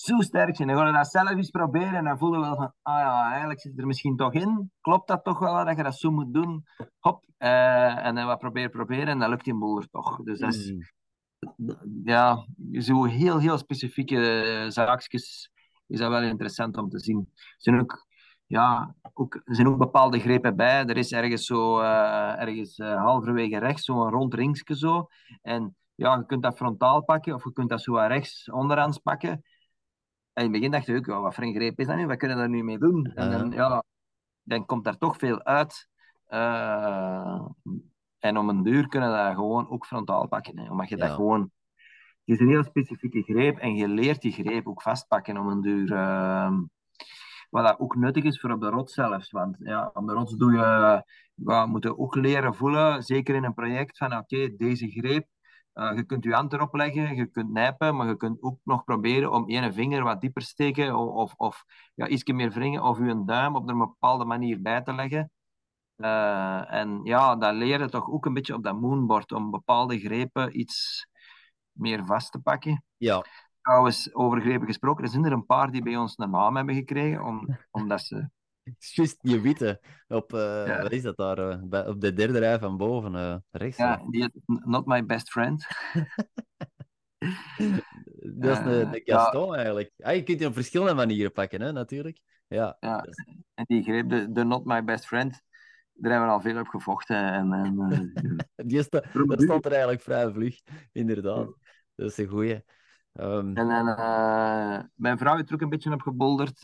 [0.00, 0.68] zo sterk zijn.
[0.68, 3.30] Dan gaan we dat zelf eens proberen en dan voelen we wel van, ah ja,
[3.30, 4.72] eigenlijk zit er misschien toch in.
[4.80, 6.64] Klopt dat toch wel, dat je dat zo moet doen?
[6.98, 10.22] Hop, eh, en dan wat proberen, proberen en dan lukt die boel toch.
[10.22, 10.72] Dus dat is,
[11.56, 11.76] Mm.
[12.04, 15.50] ja, zo heel, heel specifieke eh, zaakjes
[15.86, 17.28] is dat wel interessant om te zien.
[17.34, 18.06] Er zijn ook,
[18.46, 20.84] ja, ook, er zijn ook bepaalde grepen bij.
[20.84, 25.06] Er is ergens zo, eh, ergens halverwege rechts, zo'n rond ringsje zo.
[25.42, 28.92] En ja, je kunt dat frontaal pakken of je kunt dat zo wat rechts onderaan
[29.02, 29.42] pakken.
[30.38, 32.06] En in het begin dacht je ook, ja, wat voor een greep is dat nu?
[32.06, 33.12] Wat kunnen we daar nu mee doen?
[33.14, 33.84] En dan, ja,
[34.42, 35.88] dan komt daar toch veel uit.
[36.26, 37.40] Eh,
[38.18, 40.58] en om een duur kunnen we dat gewoon ook frontaal pakken.
[40.58, 41.40] Hè, omdat je dat gewoon...
[42.24, 45.60] Het is een heel specifieke greep en je leert die greep ook vastpakken om een
[45.60, 45.92] duur.
[45.92, 46.52] eh,
[47.50, 49.30] wat dat ook nuttig is voor op de rots zelfs.
[49.30, 51.02] Want ja, op de rots doe je,
[51.34, 55.26] ja, moet je ook leren voelen, zeker in een project, van oké, deze greep,
[55.78, 58.84] eh, je kunt je hand erop leggen, je kunt nijpen, maar je kunt ook nog
[58.84, 61.64] proberen om ene vinger wat dieper te steken of, of, of
[61.94, 65.30] ja, iets meer wringen of je duim op een bepaalde manier bij te leggen.
[65.96, 70.58] Eh, en ja, dat leren toch ook een beetje op dat moonboard om bepaalde grepen
[70.60, 71.06] iets
[71.72, 72.84] meer vast te pakken.
[72.96, 73.24] Ja,
[73.68, 76.74] Trouwens, over grepen gesproken, er zijn er een paar die bij ons een naam hebben
[76.74, 78.30] gekregen, om, omdat ze...
[78.74, 79.80] het is juist die witte.
[80.08, 80.82] Op, eh, Ja.
[80.82, 81.38] wat is dat daar?
[81.38, 83.76] eh, bij, op de derde rij van boven, eh, rechts.
[83.78, 84.32] Ja, die heet
[84.66, 85.66] Not My Best Friend.
[88.34, 89.92] Dat is een, een Gaston eigenlijk.
[89.98, 92.20] Ah, je kunt die op verschillende manieren pakken, hè, natuurlijk.
[92.46, 92.96] Ja, Ja.
[92.96, 95.42] dat is- En die greep, de, de Not My Best Friend,
[95.92, 97.16] daar hebben we al veel op gevochten.
[97.32, 98.12] En, en,
[98.66, 100.60] die sta, dat stond er eigenlijk vrij vlug,
[100.92, 101.46] inderdaad.
[101.94, 102.62] Dat is een goeie.
[103.12, 106.60] Ehm, en, en mijn vrouw heeft er ook een beetje op gebolderd.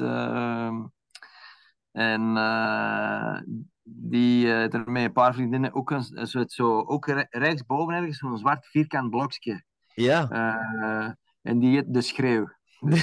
[1.95, 3.40] En eh,
[3.82, 8.18] die eh, er met een paar vriendinnen ook een, soort zo, ook re- rechtsboven ergens
[8.18, 9.64] zo'n zwart vierkant blokje.
[9.95, 11.11] ja, Eh,
[11.42, 12.49] en die heet De Schreeuw.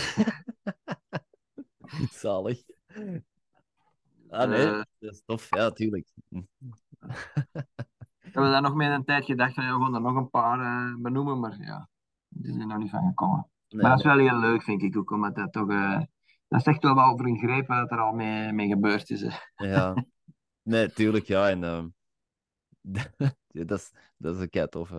[2.11, 2.61] zalig.
[4.29, 5.47] Ah, nee, dat is tof.
[5.55, 6.07] Ja, tuurlijk.
[8.21, 10.29] We hebben daar nog mee een tijd gedacht van, ja, we gaan er nog een
[10.29, 10.59] paar
[10.99, 11.89] benoemen, maar ja,
[12.27, 13.49] die zijn er nog niet van gekomen.
[13.69, 15.67] Nee, maar dat is wel heel leuk, vind ik ook, omdat dat toch...
[16.51, 19.21] dat zegt wel wat over een greep wat er al mee, mee gebeurd is.
[19.21, 19.37] hè.
[19.55, 20.05] Ja.
[20.61, 21.49] Nee, tuurlijk, ja.
[21.49, 21.87] En, ehm,
[23.47, 24.91] dat, is, dat is een kei tof,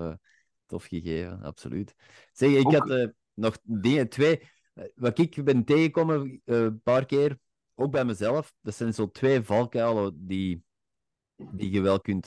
[0.66, 1.94] tof gegeven, absoluut.
[2.32, 4.40] Zeg, ik Ook- had eh, nog dingen, twee.
[4.74, 7.38] eh, Wat ik ben tegengekomen eh, een paar keer,
[7.74, 10.62] ook bij mezelf, dat zijn zo twee valkuilen die,
[11.36, 12.26] die je wel kunt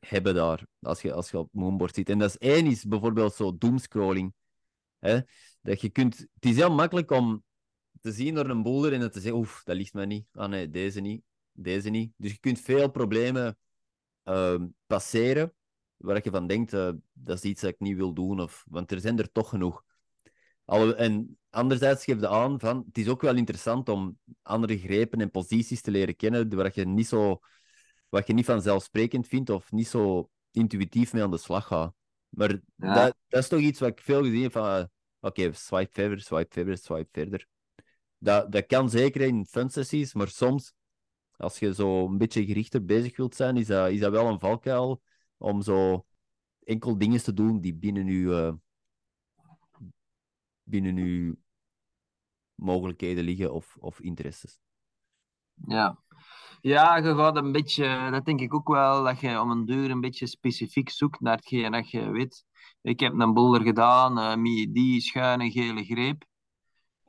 [0.00, 2.08] hebben daar, als je, als je op Moonboard zit.
[2.08, 4.34] En dat is één is bijvoorbeeld zo doomscrolling.
[4.98, 5.20] Hè?
[5.60, 7.44] Dat je kunt, het is heel makkelijk om
[8.02, 10.26] te zien door een boulder en te zeggen, oef, dat ligt mij niet.
[10.32, 11.22] Ah nee, deze niet,
[11.52, 12.12] deze niet.
[12.16, 13.58] Dus je kunt veel problemen
[14.22, 15.52] ehm, passeren,
[15.96, 18.90] waar je van denkt, eh, dat is iets dat ik niet wil doen, of, want
[18.90, 19.84] er zijn er toch genoeg.
[20.64, 25.20] Alle- en anderzijds geef je aan van, het is ook wel interessant om andere grepen
[25.20, 27.40] en posities te leren kennen, waar je niet zo,
[28.08, 31.94] wat je niet vanzelfsprekend vindt, of niet zo intuïtief mee aan de slag gaat.
[32.28, 32.94] Maar Ja.
[32.94, 34.84] dat, dat is toch iets wat ik veel gezien heb van, eh,
[35.20, 37.46] oké, swipe verder, swipe verder, swipe verder.
[38.22, 40.74] Dat, dat kan zeker in fun sessies, maar soms
[41.36, 44.38] Als je zo een beetje gerichter bezig wilt zijn, is dat, is dat wel een
[44.38, 45.02] valkuil
[45.36, 46.06] om zo
[46.64, 48.52] enkel dingen te doen die binnen eh,
[50.62, 51.34] binnen uw
[52.54, 54.58] mogelijkheden liggen of, of interesses.
[55.66, 56.02] Ja.
[56.60, 57.08] Ja, je
[57.40, 60.90] een beetje, dat denk ik ook wel, dat je om een duur een beetje specifiek
[60.90, 62.44] zoekt naar hetgeen dat je weet.
[62.82, 66.30] Ik heb een boulder gedaan uh, met die schuine gele greep.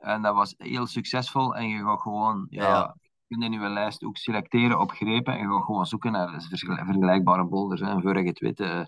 [0.04, 1.54] En dat was heel succesvol.
[1.56, 2.94] En je gaat gewoon, ja, Ja.
[3.26, 5.34] je kunt in je lijst ook selecteren op grepen.
[5.34, 7.80] En je gaat gewoon zoeken naar vergel- vergelijkbare boulders.
[7.80, 8.80] En voor je het weet, eh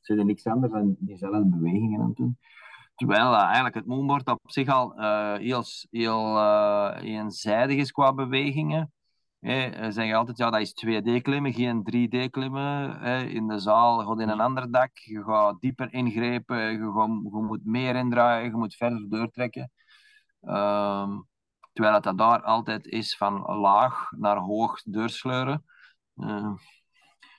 [0.00, 2.38] zijn er niks anders dan diezelfde bewegingen aan het doen.
[2.94, 6.42] Terwijl eh, eigenlijk het moonboard op zich al eh, heel, heel
[7.00, 8.92] eenzijdig is qua bewegingen.
[9.40, 13.00] Hè, eh, zeg je altijd, ja, dat is 2D klimmen, geen 3D klimmen.
[13.00, 13.22] Hè.
[13.24, 17.06] In de zaal, je gaat in een ander dak, je gaat dieper ingrijpen, je, gaat,
[17.08, 19.70] je moet meer indraaien, je moet verder doortrekken.
[20.48, 21.18] Ehm,
[21.72, 25.64] terwijl het dat daar altijd is van laag naar hoog doorsleuren.
[26.14, 26.52] Eh,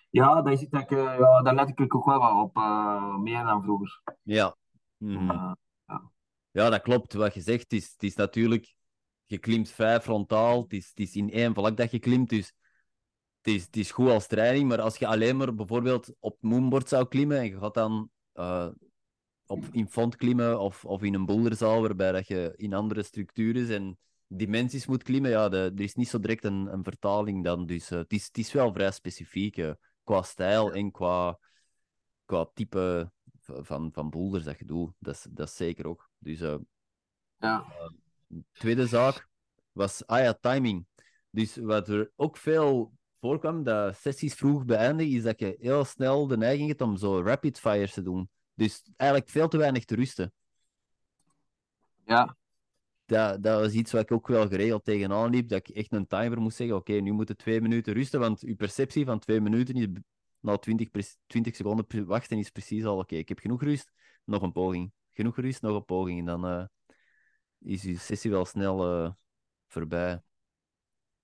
[0.10, 3.16] ja, dat iets dat ik, eh, ja, daar let ik ook wel wat op, eh,
[3.16, 4.01] meer dan vroeger.
[4.24, 4.55] Ja.
[4.97, 5.30] Mhm.
[5.30, 5.51] Eh,
[6.51, 7.14] Ja, dat klopt.
[7.14, 8.76] Wat je zegt, het is, het is natuurlijk...
[9.26, 10.62] Je klimt vrij frontaal.
[10.62, 12.53] Het is, het is in één vlak dat je klimt, dus...
[13.41, 16.51] Het is, het is goed als training, maar als je alleen maar bijvoorbeeld op het
[16.51, 18.10] moonboard zou klimmen en je gaat dan
[19.50, 23.70] op, in font klimmen of, of in een boulderzaal waarbij dat je in andere structuren
[23.70, 23.97] en
[24.28, 27.66] dimensies moet klimmen, ja, de, er is niet zo direct een, een vertaling dan.
[27.66, 29.72] Dus eh, het, is, het is wel vrij specifiek eh,
[30.04, 31.39] qua stijl en qua,
[32.26, 34.93] qua type van, van boulders dat je doet.
[35.00, 36.10] Dat is, dat is zeker ook.
[36.18, 36.58] Dus eh,
[37.38, 37.66] ja.
[38.52, 39.28] tweede zaak
[39.72, 40.86] was, ah ja, timing.
[41.30, 46.28] Dus wat er ook veel voorkwam, dat sessies vroeg beëindigen, is dat je heel snel
[46.28, 48.30] de neiging hebt om zo rapid fires te doen.
[48.60, 50.34] Dus eigenlijk veel te weinig te rusten.
[52.05, 52.36] ja,
[53.05, 56.07] Dat, dat was iets wat ik ook wel geregeld tegenaan liep, dat ik echt een
[56.07, 59.76] timer moest zeggen, oké, nu moeten twee minuten rusten, want je perceptie van twee minuten
[59.76, 59.88] is
[60.39, 63.91] na 20, pre- 20 seconden wachten is precies al, oké, ik heb genoeg rust,
[64.24, 64.91] nog een poging.
[65.12, 66.20] Genoeg rust, nog een poging.
[66.20, 66.66] En dan eh,
[67.60, 69.12] is je sessie wel snel eh,
[69.68, 70.22] voorbij.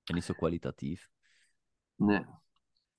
[0.04, 1.10] En niet zo kwalitatief.
[1.96, 2.26] nee.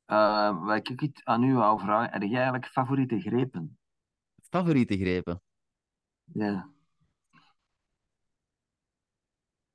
[0.06, 3.78] Eh, wat ik iets aan u wou vragen, heb jij eigenlijk favoriete grepen?
[4.48, 5.42] Favoriete grepen?
[6.24, 6.68] Ja.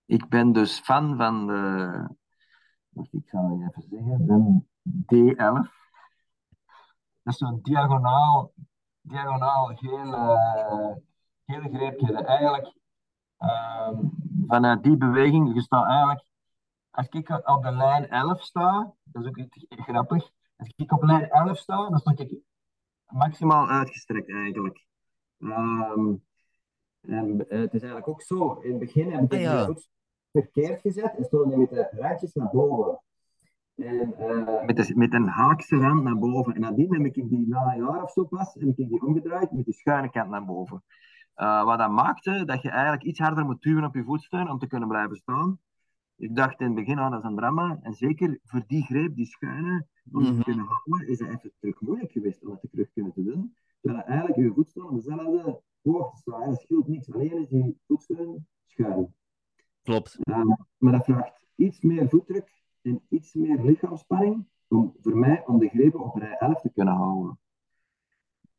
[0.06, 2.08] Ik ben dus fan van de,
[2.90, 4.26] wacht, ik zal het even zeggen,
[4.82, 5.80] de D11.
[7.24, 8.54] Dat is zo'n diagonaal,
[9.02, 10.96] diagonaal geel, eh,
[11.46, 12.24] gele greepje.
[12.24, 12.74] Eigenlijk
[13.38, 13.96] ehm,
[14.48, 16.24] vanuit die beweging, je staat eigenlijk,
[16.90, 21.04] als ik op de lijn 11 sta, dat is ook iets grappig, als ik op
[21.04, 22.42] lijn 11 sta, dan sta ik
[23.12, 24.86] maximaal uitgestrekt eigenlijk.
[25.40, 26.14] Ehm,
[27.02, 28.54] en eh, het is eigenlijk ook zo.
[28.54, 29.60] In het begin heb ik Ah, ja.
[29.60, 29.90] de voet
[30.32, 33.02] verkeerd gezet en stond met de randjes naar boven.
[33.76, 36.54] En, eh, met, de, met een haakse rand naar boven.
[36.54, 39.52] En nadien heb ik die na een jaar of zo pas, heb ik die omgedraaid
[39.52, 40.84] met die schuine kant naar boven.
[41.34, 44.60] Eh, wat dat maakte dat je eigenlijk iets harder moet duwen op je voetsteun om
[44.60, 45.60] te kunnen blijven staan.
[46.18, 47.80] Ik dacht in het begin, ah, dat is een drama.
[47.82, 50.38] En zeker voor die greep, die schuine, om Mhm.
[50.38, 53.56] te kunnen houden, is het even terug moeilijk geweest om dat terug kunnen te doen.
[53.82, 56.46] Terwijl eigenlijk je voetsteun op dezelfde hoogte staat.
[56.46, 57.12] Dat scheelt niks.
[57.14, 59.16] Alleen is die voetsteun schuin.
[59.84, 60.18] Klopt.
[60.24, 60.46] Uh,
[60.78, 65.68] maar dat vraagt iets meer voetdruk en iets meer lichaamsspanning om, voor mij om de
[65.68, 67.40] grepen op rij 11 te kunnen houden.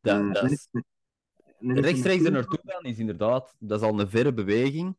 [0.01, 0.69] Dat, Uh, dat is...
[1.59, 4.97] Rechtstreeks er naartoe gaan is inderdaad, dat is al een verre beweging.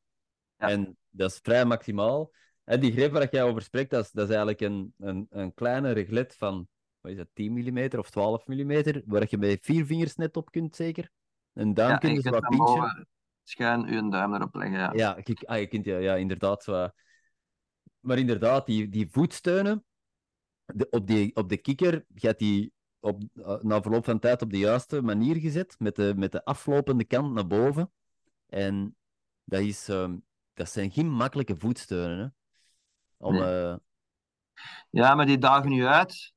[0.57, 0.69] Ja.
[0.69, 2.31] En dat is vrij maximaal.
[2.63, 5.53] En die greep waar jij over spreekt, dat is, dat is eigenlijk een, een, een
[5.53, 6.67] kleine reglet van
[7.01, 10.51] wat is dat, 10 mm of 12 mm, waar je met vier vingers net op
[10.51, 11.09] kunt, zeker.
[11.53, 13.05] Een duim Ja, kun je kunt wat
[13.43, 14.77] schuin je duim erop leggen.
[14.77, 14.91] Ja.
[14.93, 16.63] Ja, ah, je kunt, ja, ja, inderdaad.
[16.63, 16.89] Zo.
[17.99, 19.85] Maar inderdaad, die, die voetsteunen
[20.65, 24.51] de, op, die, op de kikker gaat die op, eh, na verloop van tijd op
[24.51, 27.91] de juiste manier gezet, met de, met de aflopende kant naar boven.
[28.45, 28.95] En
[29.43, 30.17] dat, is, ehm,
[30.53, 32.17] dat zijn geen makkelijke voetsteunen.
[32.17, 32.27] Hè?
[33.17, 33.69] Om, Nee.
[33.71, 33.75] eh,
[34.89, 36.33] ja, maar die dagen je uit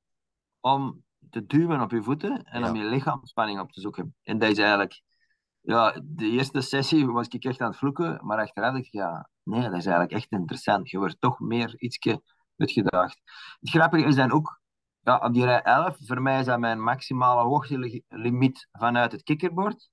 [0.61, 2.71] om te duwen op je voeten en Ja.
[2.71, 4.15] om je lichaamsspanning op te zoeken.
[4.23, 5.03] En dat is eigenlijk,
[5.61, 9.29] ja, de eerste sessie was ik echt aan het vloeken, maar achteraf dacht ik, ja,
[9.43, 10.91] nee, dat is eigenlijk echt interessant.
[10.91, 12.23] Je wordt toch meer ietsje
[12.57, 13.21] uitgedaagd.
[13.61, 14.61] Het grappige is dan ook,
[15.01, 19.91] ja, op die rij 11, voor mij is dat mijn maximale hoogtelimiet vanuit het kikkerbord.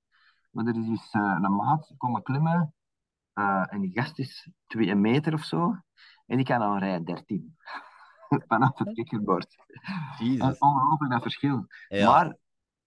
[0.50, 2.74] Maar er is dus eh, een maat komen klimmen
[3.32, 5.76] eh, en die gast is 2 meter of zo.
[6.26, 7.56] En die kan aan rij 13.
[8.48, 9.56] Vanaf het kikkerbord.
[9.56, 10.48] Dat Jezus.
[10.50, 11.66] is ongelooflijk dat verschil.
[11.88, 12.36] Ja, Maar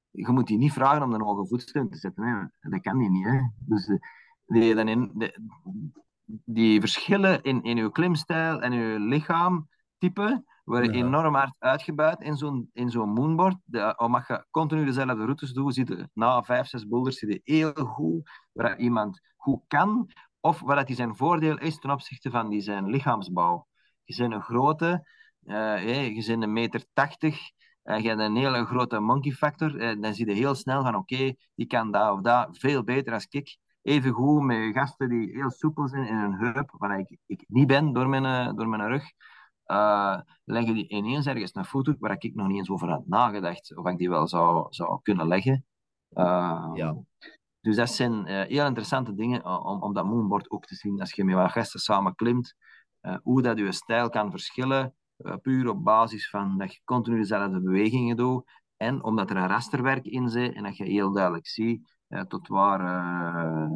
[0.10, 2.24] je moet die niet vragen om een hoge voetsteun te zetten.
[2.60, 2.70] Hè.
[2.70, 3.26] Dat kan die niet.
[3.26, 3.40] Hè.
[3.60, 3.98] Dus eh,
[4.46, 5.40] die, dan in, de-
[6.46, 11.06] die verschillen in, in uw klimstijl en uw lichaamtype, worden Ja.
[11.06, 13.58] enorm hard uitgebuit in zo'n in zo'n moonboard.
[13.64, 18.30] De, omdat je continu dezelfde routes doet, je na vijf, zes boulders je heel goed
[18.52, 20.10] waar iemand goed kan,
[20.48, 23.68] of wat dat zijn voordeel is ten opzichte van die zijn lichaamsbouw.
[24.04, 25.08] Je bent een grote,
[25.44, 27.40] eh, je bent een meter tachtig,
[27.84, 30.96] eh, je hebt een hele grote monkey factor, eh, dan zie je heel snel van
[30.96, 33.58] oké, die kan dat of dat veel beter als ik.
[33.82, 37.68] Even goed met gasten die heel soepel zijn in hun heup, waar ik, ik niet
[37.68, 39.04] ben door mijn, door mijn rug.
[40.44, 43.88] leggen die ineens ergens een voet waar ik nog niet eens over had nagedacht of
[43.88, 45.66] ik die wel zou, zou kunnen leggen.
[46.10, 46.96] Eh, Ja.
[47.68, 51.14] Dus dat zijn eh, heel interessante dingen om, om dat moonboard ook te zien als
[51.14, 52.56] je met wat gasten samen klimt.
[53.02, 57.18] eh, hoe dat je stijl kan verschillen, eh, puur op basis van dat je continu
[57.18, 58.44] dezelfde bewegingen doet.
[58.78, 61.96] En omdat er een rasterwerk in zit en dat je heel duidelijk ziet
[62.28, 63.70] tot, waar,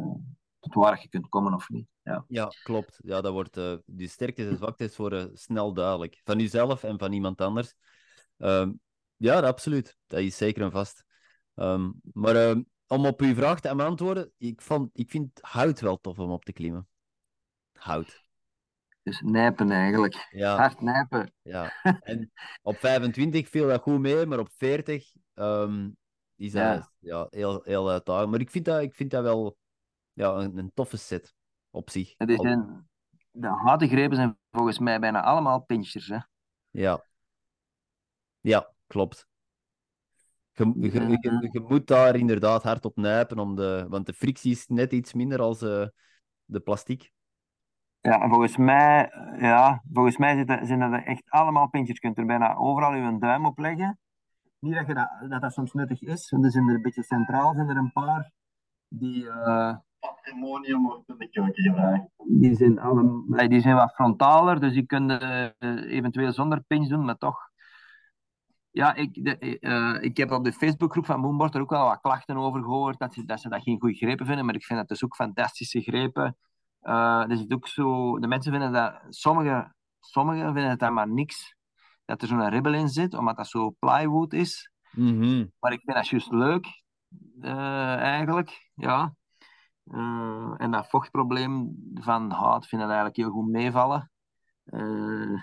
[0.60, 1.86] tot waar je kunt komen of niet.
[2.02, 2.24] Ja.
[2.28, 2.98] Ja, klopt.
[3.04, 6.20] Ja, dat wordt eh die sterktes en zwaktes worden snel duidelijk.
[6.24, 7.74] Van jezelf en van iemand anders.
[8.38, 8.72] Ehm,
[9.16, 9.96] ja, absoluut.
[10.06, 11.04] Dat is zeker en vast.
[11.54, 12.62] Ehm, maar ehm,
[12.92, 16.44] om op uw vraag te beantwoorden, ik, vond, ik vind hout wel tof om op
[16.44, 16.88] te klimmen.
[17.72, 18.20] Hout.
[19.02, 20.26] Dus nijpen eigenlijk.
[20.30, 21.32] Ja, Hard nijpen.
[21.42, 21.72] ja.
[22.00, 22.32] En
[22.62, 25.90] op 25 viel dat goed mee, maar op 40 ehm,
[26.36, 26.90] is dat Ja.
[26.98, 27.26] ja.
[27.30, 28.30] heel, heel uitdagend.
[28.30, 29.56] Maar ik vind dat, ik vind dat wel
[30.12, 31.34] ja, een, een toffe set
[31.70, 32.14] op zich.
[32.16, 32.88] Het is Al- een,
[33.30, 36.08] de houten grepen zijn volgens mij bijna allemaal pinchers.
[36.08, 36.18] Hè?
[36.70, 37.04] Ja.
[38.40, 39.26] Ja, klopt.
[40.54, 44.12] Je, je, je, je- je moet daar inderdaad hard op nijpen, om de, want de
[44.12, 45.86] frictie is net iets minder als eh,
[46.44, 47.10] de plastiek.
[48.00, 51.94] Ja, en volgens mij, eh, ja, volgens mij zitten, zijn dat echt allemaal pintjes.
[51.96, 53.98] Je kunt er bijna overal je duim op leggen.
[54.58, 57.02] Niet dat, je dat, dat dat soms nuttig is, want er zijn er een beetje
[57.02, 58.32] centraal zijn er een paar
[58.88, 64.60] die, eh, Patrimonium wordt in de keuken die, zijn, alle, nee, die zijn wat frontaler,
[64.60, 67.50] dus die je eh, eventueel zonder pinch doen, maar toch.
[68.72, 72.00] Ja, ik, de, eh, ik heb op de Facebookgroep van Moonboard er ook wel wat
[72.00, 74.78] klachten over gehoord, dat ze dat, ze dat geen goede grepen vinden, maar ik vind
[74.78, 76.36] dat dus ook fantastische grepen.
[76.80, 81.08] Eh er zit ook zo, de mensen vinden dat, sommigen sommigen vinden het dan maar
[81.08, 81.56] niks,
[82.04, 84.72] dat er zo'n ribbel in zit, omdat dat zo plywood is.
[84.90, 85.46] Mhm.
[85.60, 86.82] Maar ik vind dat juist leuk,
[87.40, 89.14] eh, eigenlijk, ja.
[90.56, 94.10] En dat vochtprobleem van hout vind ik eigenlijk heel goed meevallen.
[94.64, 95.42] Eh,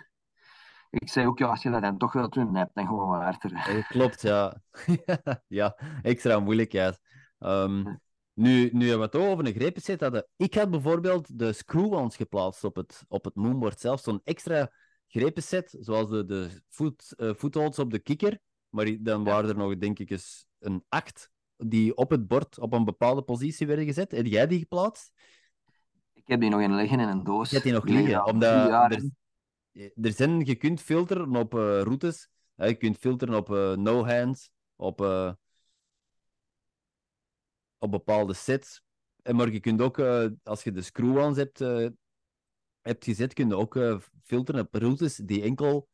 [0.90, 3.22] ik zei ook, ja, als je dat dan toch wilt doen, heb dan gewoon wat
[3.22, 3.54] harder.
[3.54, 4.62] Eh, Klopt, ja.
[5.48, 7.00] ja, extra moeilijkheid.
[7.40, 7.96] Ehm,
[8.34, 10.28] nu, nu je het over een zit, hadden...
[10.36, 14.00] ik had bijvoorbeeld de screw-ons geplaatst op het, op het moonboard zelf.
[14.00, 14.72] Zo'n extra
[15.08, 18.40] grepenset, zoals de, de foot, eh, footholds op de kikker.
[18.70, 22.74] Maar dan waren er nog, denk ik, eens een acht die op het bord op
[22.74, 24.12] een bepaalde positie werden gezet.
[24.12, 25.12] Heb jij die geplaatst?
[26.14, 27.50] Ik heb die nog in liggen in een doos.
[27.50, 29.18] Je hebt die nog liggen omdat er- in.
[29.74, 32.30] Er zijn, je kunt filteren op eh, routes.
[32.55, 35.32] Hè, je kunt filteren op eh, no-hands, op, eh,
[37.78, 38.82] op bepaalde sets.
[39.22, 41.88] En maar je kunt ook, eh, als je de screw-ons hebt, eh,
[42.82, 45.89] hebt gezet, kun je ook eh, filteren op routes die enkel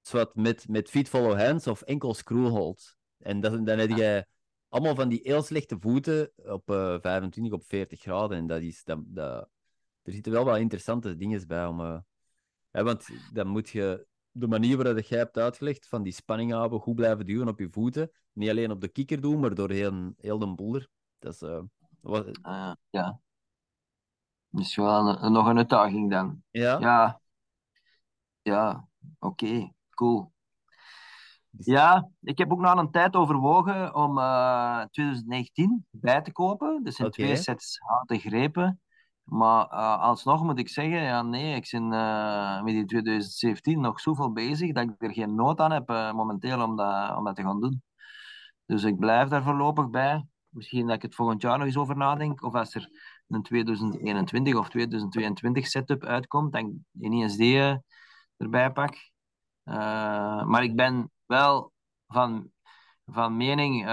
[0.00, 2.96] zowat met, met feet follow hands of enkel screw-holds.
[3.18, 4.26] En dat, dan heb je
[4.68, 8.36] allemaal van die heel slechte voeten op eh 25, op 40 graden.
[8.36, 9.48] En dat is, dat, dat,
[10.02, 12.04] er zitten wel wat interessante dingen bij om...
[12.72, 16.52] eh, hè, want dan moet je de manier waarop jij hebt uitgelegd, van die spanning
[16.52, 18.10] houden, goed blijven duwen op je voeten.
[18.32, 20.88] Niet alleen op de kikker doen, maar door heel, heel de boulder.
[21.18, 21.42] Dat is...
[21.42, 21.60] eh,
[22.00, 23.20] wat, Ah, ja.
[24.48, 26.42] Dus wel een- nog een uitdaging dan.
[26.50, 26.78] ja?
[26.80, 27.20] Ja.
[28.42, 30.32] Ja, oké, cool.
[31.50, 36.82] Ja, ik heb ook na een tijd overwogen om eh 2019 bij te kopen.
[36.82, 37.22] Dus zijn Oké.
[37.22, 38.80] twee sets houten grepen.
[39.24, 44.00] Maar eh, alsnog moet ik zeggen, ja, nee, ik ben eh, met die 2017 nog
[44.00, 47.36] zoveel bezig dat ik er geen nood aan heb eh, momenteel om dat, om dat
[47.36, 47.82] te gaan doen.
[48.66, 50.24] Dus ik blijf daar voorlopig bij.
[50.48, 52.42] Misschien dat ik het volgend jaar nog eens over nadenk.
[52.42, 52.88] Of als er
[53.28, 56.70] een 2021 of 2022 setup uitkomt, dat ik
[57.00, 57.76] ineens die eh,
[58.36, 58.96] erbij pak.
[60.44, 61.72] Maar ik ben wel
[62.06, 62.50] van,
[63.06, 63.86] van mening,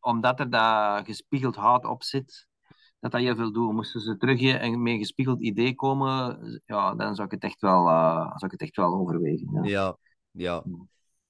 [0.00, 2.49] omdat er dat gespiegeld hout op zit,
[3.00, 3.72] dat dat heel veel doet.
[3.72, 7.60] Moesten ze terug en met een gespiegeld idee komen, ja, dan zou ik het echt
[7.60, 9.52] wel, eh, zou ik het echt wel overwegen.
[9.52, 9.62] Ja.
[9.64, 9.96] Ja,
[10.30, 10.64] ja.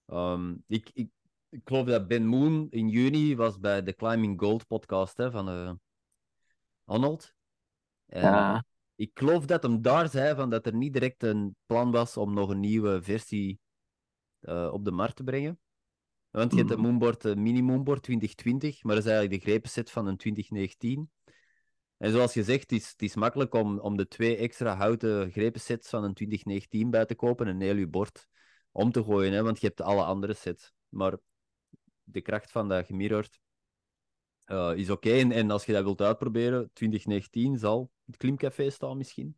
[0.06, 1.08] Ehm, ik, ik,
[1.48, 5.48] ik geloof dat Ben Moon in juni was bij de Climbing Gold podcast hè, van
[5.48, 5.72] eh
[6.84, 7.34] Arnold.
[8.06, 8.64] En Ja.
[8.94, 12.34] ik geloof dat hem daar zei van dat er niet direct een plan was om
[12.34, 13.60] nog een nieuwe versie
[14.40, 15.58] eh, op de markt te brengen.
[16.30, 16.84] Want je hebt de Mhm.
[16.86, 21.10] Moonboard, de mini Moonboard 2020, maar dat is eigenlijk de grepenset van een 2019.
[22.00, 25.88] En zoals gezegd, het is, het is makkelijk om, om de twee extra houten grepensets
[25.88, 28.28] van een 2019 bij te kopen en heel je bord
[28.72, 30.72] om te gooien, hè, want je hebt alle andere sets.
[30.88, 31.16] Maar
[32.02, 33.40] de kracht van dat gemirrord
[34.44, 35.10] eh, is oké.
[35.10, 39.36] En, en als je dat wilt uitproberen, 2019 zal het Klimcafé staan misschien,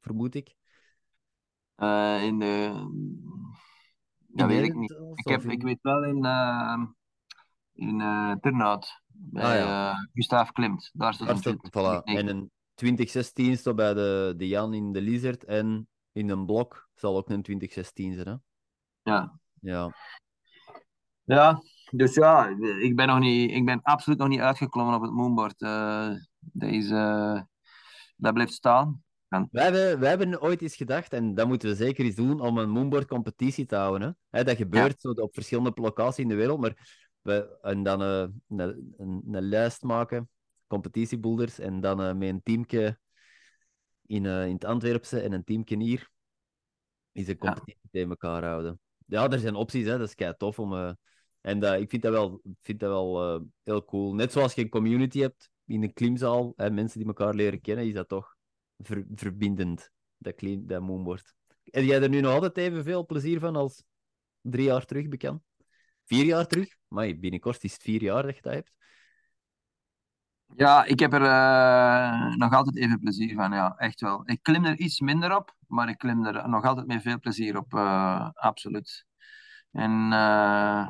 [0.00, 0.54] vermoed ik.
[1.74, 2.72] Eh, in de...
[4.26, 4.90] Dat weet ik niet.
[5.14, 6.82] Ik, heb, ik weet wel in, eh
[7.88, 9.90] in eh Turnhout, bij Ah, ja.
[9.90, 10.90] eh, Gustav Klimt.
[10.92, 12.00] Daar staat Daar een staat, 20.
[12.00, 12.04] voilà.
[12.04, 16.46] Nee, En een 2016 staat bij de, de Jan in de Lizard en in een
[16.46, 18.26] blok zal ook een 2016 zijn.
[18.26, 18.34] Hè?
[19.12, 19.38] Ja.
[19.60, 19.94] Ja.
[21.24, 22.46] ja, dus ja,
[22.80, 25.62] ik ben, nog niet, ik ben absoluut nog niet uitgeklommen op het moonboard.
[25.62, 26.10] Eh
[26.58, 27.40] eh,
[28.16, 29.02] dat blijft staan.
[29.50, 32.58] Wij hebben, wij hebben ooit eens gedacht, en dat moeten we zeker eens doen, om
[32.58, 34.08] een moonboard competitie te houden.
[34.08, 34.38] Hè?
[34.38, 38.26] Hè, dat gebeurt zo op verschillende locaties in de wereld, maar we, en dan eh,
[38.48, 40.28] een, een, een lijst maken,
[40.66, 42.98] competitiebuilders, en dan eh, met een teamje
[44.06, 46.10] in, eh, in het Antwerpse en een teamje hier,
[47.12, 48.80] is een competitie tegen elkaar houden.
[49.06, 49.98] Ja, er zijn opties, hè?
[49.98, 50.96] dat is kei tof om...
[51.40, 54.14] en ik vind dat wel, vind dat wel heel cool.
[54.14, 57.86] Net zoals je een community hebt in een klimzaal, hè, mensen die elkaar leren kennen,
[57.86, 58.36] is dat toch
[58.78, 61.34] ver- verbindend, dat, clean, dat moonboard.
[61.64, 63.84] Heb jij er nu nog altijd evenveel plezier van als
[64.40, 65.42] drie jaar terug bekend?
[66.04, 66.80] Vier jaar terug?
[66.92, 68.72] Maar binnenkort is het vier jaar dat je dat hebt.
[70.56, 74.22] Ja, ik heb er eh, nog altijd even plezier van, ja, echt wel.
[74.24, 77.56] Ik klim er iets minder op, maar ik klim er nog altijd met veel plezier
[77.58, 79.06] op, eh, absoluut.
[79.70, 80.86] En eh,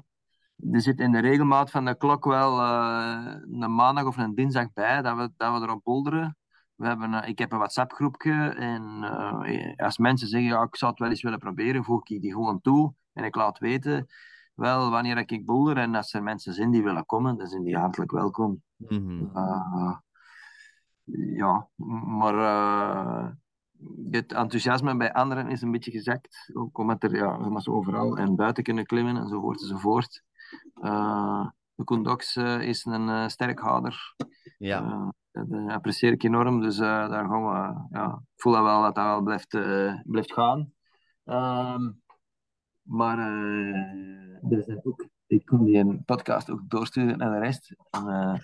[0.73, 5.03] er zit in de regelmaat van de klok wel een maandag of een dinsdag bij
[5.03, 6.37] dat we, dat we erop bolderen.
[6.75, 9.03] We hebben, ik heb een WhatsApp-groepje en
[9.77, 12.61] als mensen zeggen, ja, ik zou het wel eens willen proberen, voeg ik die gewoon
[12.61, 14.09] toe en ik laat weten
[14.55, 17.77] wel wanneer ik boulder en als er mensen zijn die willen komen, dan zijn die
[17.77, 18.63] hartelijk welkom.
[18.77, 19.21] Mhm.
[19.35, 19.97] Uh,
[21.35, 21.69] ja,
[22.07, 23.29] maar uh,
[24.11, 26.51] het enthousiasme bij anderen is een beetje gezakt.
[26.53, 30.23] Ook omdat er ja, zo overal en buiten kunnen klimmen enzovoort enzovoort.
[30.75, 34.15] Uh, de Koendox is een uh, sterkhouder.
[34.59, 35.13] Ja.
[35.31, 36.61] dat apprecieer ik enorm.
[36.61, 37.87] Dus daar gaan we.
[37.91, 39.49] Ja, ik voel dat wel dat dat wel blijft,
[40.03, 40.73] blijft gaan.
[41.25, 42.03] Um,
[42.83, 43.19] maar
[44.83, 47.75] ook, ik kon die een podcast ook doorsturen naar de rest.
[47.91, 48.43] En,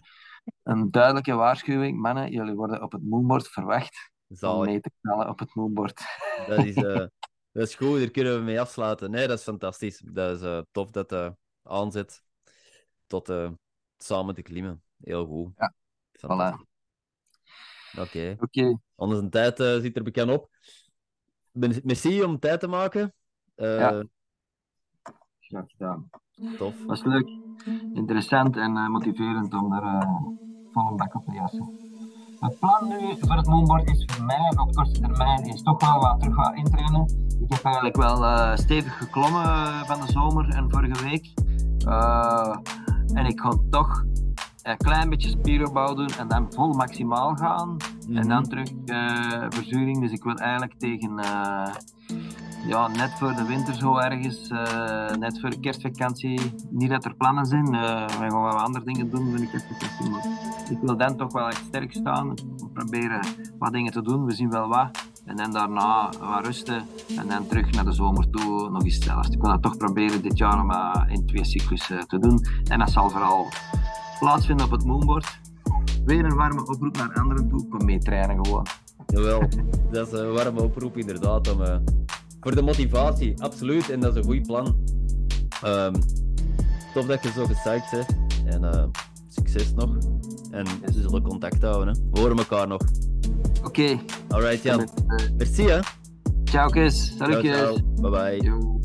[0.62, 4.58] een duidelijke waarschuwing, mannen, jullie worden op het moonboard verwacht Zalig.
[4.58, 6.02] om mee te knallen op het moonboard.
[6.46, 6.82] Dat is, uh,
[7.52, 9.10] dat is goed, daar kunnen we mee afsluiten.
[9.10, 10.02] Nee, dat is fantastisch.
[10.12, 11.30] Dat is uh, tof dat uh,
[11.62, 12.22] aanzet
[13.06, 13.32] tot
[13.96, 14.82] samen te klimmen.
[15.00, 15.52] Heel goed.
[15.56, 15.74] Ja,
[16.12, 16.66] voilà.
[17.92, 18.00] Oké.
[18.00, 18.36] Okay.
[18.40, 18.78] Okay.
[18.94, 20.50] Onze tijd zit er bekend op.
[21.82, 23.14] Merci om tijd te maken.
[23.56, 24.04] Uh, ja.
[25.48, 26.10] Graag gedaan.
[26.58, 26.74] Tof.
[26.86, 27.28] Was leuk,
[27.94, 30.12] interessant en uh, motiverend om er uh,
[30.72, 31.70] vol een bak op te jassen.
[32.40, 36.00] Het plan nu voor het moonboard is voor mij op korte termijn is toch wel
[36.00, 37.04] wat terug wat intrainen.
[37.40, 41.34] Ik heb eigenlijk wel uh, stevig geklommen van de zomer en vorige week.
[43.14, 44.04] en ik ga toch
[44.70, 47.76] een klein beetje spieropbouw doen en dan vol maximaal gaan.
[48.12, 48.68] En dan terug
[49.48, 50.00] verzuring.
[50.00, 51.20] Dus ik wil eigenlijk tegen
[52.66, 56.52] ja, net voor de winter zo ergens, uh, net voor de kerstvakantie.
[56.70, 60.10] Niet dat er plannen zijn, uh, we gaan wel andere dingen doen voor de kerstvakantie.
[60.10, 60.24] Maar
[60.70, 62.28] ik wil dan toch wel echt sterk staan.
[62.34, 63.20] We proberen
[63.58, 65.06] wat dingen te doen, we zien wel wat.
[65.24, 66.82] En dan daarna wat rusten
[67.16, 69.32] en dan terug naar de zomer toe nog eens hetzelfde.
[69.32, 72.44] Ik wil dat toch proberen dit jaar om uh, in twee cyclussen te doen.
[72.64, 73.46] En dat zal vooral
[74.18, 75.40] plaatsvinden op het moonboard.
[76.04, 78.66] Weer een warme oproep naar anderen toe, kom mee trainen gewoon.
[79.06, 79.40] Jawel,
[79.92, 81.62] dat is een warme oproep inderdaad om
[82.40, 83.90] voor de motivatie, absoluut.
[83.90, 84.76] En dat is een goed plan.
[85.64, 85.92] Um,
[86.94, 88.16] tof dat je zo gepsyched bent.
[88.46, 88.84] En uh,
[89.28, 89.96] succes nog.
[90.50, 91.94] En we zullen contact houden.
[91.94, 92.00] Hè.
[92.12, 92.80] We horen elkaar nog.
[93.58, 93.66] Oké.
[93.66, 94.00] Okay.
[94.28, 94.88] Alright, Jan.
[95.36, 95.78] Merci, hè.
[96.44, 97.16] Ciao, Kes.
[97.16, 97.82] Salutjes.
[98.00, 98.40] Bye bye.
[98.40, 98.77] Yo.